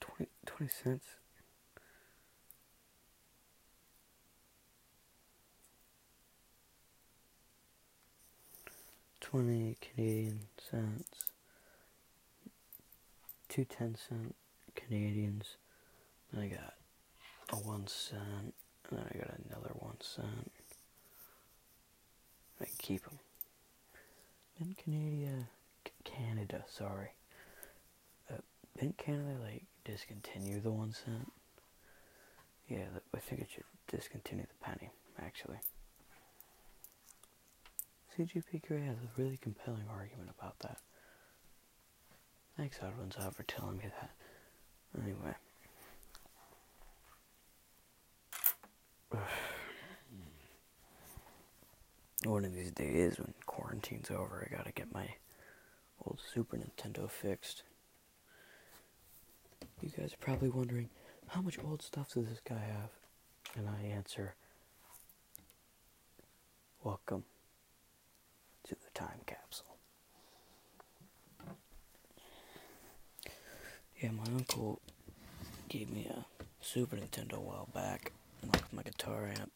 20, 0.00 0.30
20 0.46 0.72
cents. 0.82 1.04
Twenty 9.32 9.76
Canadian 9.80 10.40
cents. 10.70 11.24
Two 13.48 13.64
ten 13.64 13.96
cent 13.96 14.34
Canadians. 14.74 15.56
Then 16.30 16.42
I 16.44 16.48
got 16.48 16.74
a 17.50 17.56
one 17.66 17.86
cent. 17.86 18.52
And 18.90 18.98
then 18.98 19.06
I 19.10 19.16
got 19.16 19.30
another 19.48 19.70
one 19.78 19.96
cent. 20.02 20.52
I 22.60 22.66
keep 22.76 23.04
them. 23.04 23.18
Then 24.60 24.76
Canada, 24.84 25.48
Canada, 26.04 26.64
sorry. 26.68 27.12
Uh, 28.30 28.36
didn't 28.78 28.98
Canada 28.98 29.38
like 29.42 29.64
discontinue 29.86 30.60
the 30.60 30.70
one 30.70 30.92
cent? 30.92 31.32
Yeah, 32.68 32.84
I 33.14 33.18
think 33.18 33.40
it 33.40 33.48
should 33.50 33.64
discontinue 33.90 34.44
the 34.44 34.64
penny, 34.64 34.90
actually. 35.18 35.58
CGP 38.18 38.66
Grey 38.66 38.82
has 38.82 38.98
a 38.98 39.08
really 39.20 39.38
compelling 39.38 39.86
argument 39.90 40.28
about 40.38 40.58
that. 40.60 40.78
Thanks, 42.56 42.78
Edwin's 42.82 43.16
out 43.16 43.28
uh, 43.28 43.30
for 43.30 43.44
telling 43.44 43.78
me 43.78 43.84
that. 43.84 44.10
Anyway. 45.02 45.34
One 52.24 52.44
of 52.44 52.54
these 52.54 52.70
days 52.72 53.18
when 53.18 53.32
quarantine's 53.46 54.10
over, 54.10 54.46
I 54.46 54.54
gotta 54.54 54.72
get 54.72 54.92
my 54.92 55.08
old 56.04 56.20
Super 56.34 56.58
Nintendo 56.58 57.10
fixed. 57.10 57.62
You 59.80 59.88
guys 59.88 60.12
are 60.12 60.18
probably 60.20 60.50
wondering, 60.50 60.90
how 61.28 61.40
much 61.40 61.58
old 61.64 61.80
stuff 61.82 62.12
does 62.12 62.26
this 62.26 62.40
guy 62.46 62.60
have? 62.60 62.90
And 63.56 63.68
I 63.68 63.82
answer, 63.88 64.34
welcome 66.84 67.24
to 68.64 68.74
the 68.74 68.90
time 68.98 69.20
capsule. 69.26 69.66
Yeah, 74.00 74.10
my 74.10 74.21
uncle 74.34 74.80
gave 75.68 75.90
me 75.90 76.06
a 76.10 76.24
Super 76.60 76.96
Nintendo 76.96 77.34
a 77.34 77.40
while 77.40 77.68
back, 77.74 78.12
along 78.42 78.62
my 78.72 78.82
guitar 78.82 79.28
amp. 79.28 79.52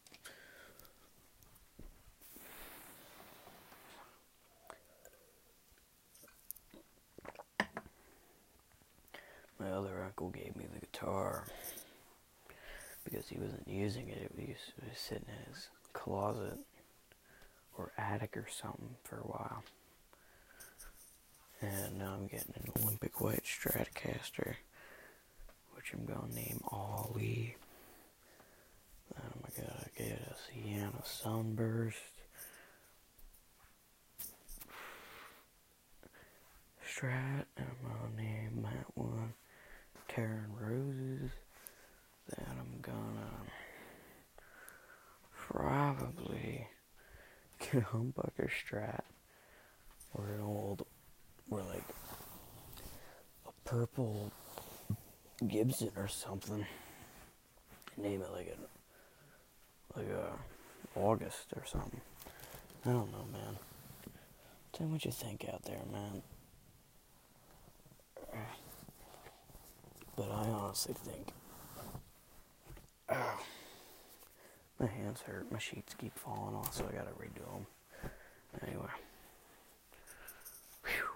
My 9.59 9.71
other 9.71 10.03
uncle 10.03 10.29
gave 10.29 10.55
me 10.55 10.65
the 10.71 10.79
guitar 10.79 11.45
because 13.03 13.27
he 13.29 13.37
wasn't 13.39 13.67
using 13.67 14.09
it. 14.09 14.17
It 14.17 14.31
was, 14.35 14.57
it 14.77 14.89
was 14.89 14.99
sitting 14.99 15.25
in 15.27 15.53
his 15.53 15.69
closet 15.93 16.59
or 17.77 17.91
attic 17.97 18.37
or 18.37 18.45
something 18.49 18.95
for 19.03 19.17
a 19.17 19.27
while. 19.27 19.63
And 21.61 21.97
now 21.97 22.13
I'm 22.13 22.27
getting 22.27 22.53
an 22.55 22.83
Olympic 22.83 23.19
White 23.19 23.43
Stratocaster, 23.43 24.55
I'm 25.93 26.05
to 26.05 26.35
name 26.35 26.61
Ollie. 26.67 27.55
Then 29.15 29.23
oh 29.25 29.31
I'm 29.33 29.63
going 29.63 29.83
to 29.83 30.03
get 30.03 30.19
a 30.19 30.35
Sienna 30.51 31.03
Sunburst. 31.03 31.97
Strat, 36.85 37.45
and 37.57 37.67
I'm 37.67 37.91
to 38.15 38.21
name 38.21 38.63
that 38.63 38.85
one 38.95 39.33
Terran 40.07 40.51
Roses. 40.59 41.31
Then 42.29 42.45
I'm 42.49 42.81
gonna 42.81 43.31
probably 45.31 46.67
get 47.59 47.75
a 47.75 47.85
humbucker 47.85 48.49
strat 48.49 49.03
or 50.13 50.25
an 50.33 50.41
old 50.41 50.85
or 51.49 51.61
like 51.61 51.83
a 53.47 53.69
purple 53.69 54.31
Gibson 55.45 55.91
or 55.95 56.07
something. 56.07 56.65
Name 57.97 58.21
it 58.21 58.31
like 58.31 58.55
a 58.55 59.99
like 59.99 60.09
a 60.09 60.99
August 60.99 61.53
or 61.55 61.65
something. 61.65 62.01
I 62.85 62.89
don't 62.89 63.11
know, 63.11 63.25
man. 63.31 63.57
Tell 64.71 64.87
me 64.87 64.93
what 64.93 65.05
you 65.05 65.11
think 65.11 65.45
out 65.51 65.63
there, 65.63 65.81
man. 65.91 66.21
But 70.15 70.31
I 70.31 70.49
honestly 70.49 70.93
think. 70.93 71.31
Oh, 73.09 73.39
my 74.79 74.87
hands 74.87 75.21
hurt. 75.21 75.51
My 75.51 75.59
sheets 75.59 75.93
keep 75.93 76.17
falling 76.17 76.55
off, 76.55 76.73
so 76.73 76.85
I 76.89 76.91
gotta 76.95 77.11
redo 77.11 77.45
them. 77.51 77.65
Anyway. 78.65 78.89
Whew. 80.83 81.09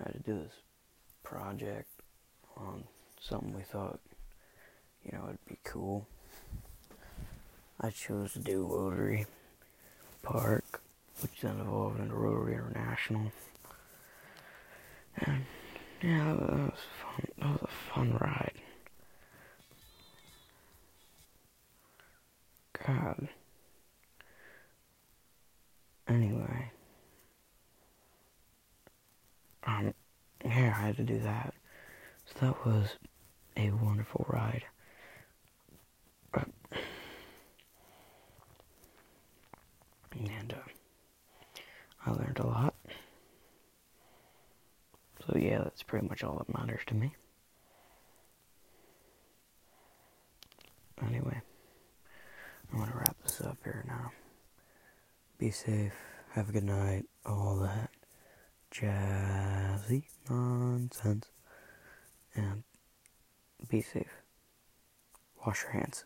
I 0.00 0.02
had 0.04 0.12
to 0.13 0.13
do 0.24 0.38
this 0.38 0.52
project 1.22 1.88
on 2.56 2.84
something 3.20 3.54
we 3.54 3.62
thought, 3.62 4.00
you 5.04 5.12
know, 5.12 5.24
it'd 5.26 5.44
be 5.46 5.58
cool. 5.64 6.06
I 7.80 7.90
chose 7.90 8.32
to 8.34 8.38
do 8.38 8.66
Rotary 8.66 9.26
Park, 10.22 10.80
which 11.20 11.40
then 11.42 11.60
evolved 11.60 12.00
into 12.00 12.14
Rotary 12.14 12.54
International. 12.54 13.32
And 15.18 15.44
yeah, 16.02 16.34
that 16.34 16.40
was 16.40 16.80
fun. 17.02 17.26
That 17.38 17.48
was 17.48 17.62
a 17.62 17.94
fun 17.94 18.18
ride. 18.20 18.52
God. 22.86 23.28
Anyway. 26.08 26.70
Um, 29.66 29.94
yeah, 30.56 30.74
I 30.76 30.86
had 30.86 30.96
to 30.98 31.02
do 31.02 31.18
that. 31.20 31.54
So 32.26 32.46
that 32.46 32.66
was 32.66 32.96
a 33.56 33.70
wonderful 33.70 34.24
ride. 34.28 34.64
And 40.16 40.52
uh, 40.52 40.70
I 42.06 42.10
learned 42.12 42.38
a 42.38 42.46
lot. 42.46 42.74
So 45.26 45.36
yeah, 45.36 45.58
that's 45.58 45.82
pretty 45.82 46.06
much 46.06 46.22
all 46.22 46.36
that 46.38 46.56
matters 46.56 46.82
to 46.86 46.94
me. 46.94 47.14
Anyway, 51.04 51.40
I'm 52.72 52.78
gonna 52.78 52.92
wrap 52.96 53.16
this 53.22 53.40
up 53.40 53.58
here 53.64 53.84
now. 53.88 54.12
Be 55.38 55.50
safe, 55.50 55.92
have 56.30 56.48
a 56.48 56.52
good 56.52 56.64
night, 56.64 57.04
all 57.26 57.56
that 57.56 57.90
jazzy 58.74 60.04
nonsense. 60.28 61.30
And 62.34 62.64
be 63.68 63.80
safe. 63.80 64.22
Wash 65.46 65.62
your 65.62 65.72
hands. 65.72 66.04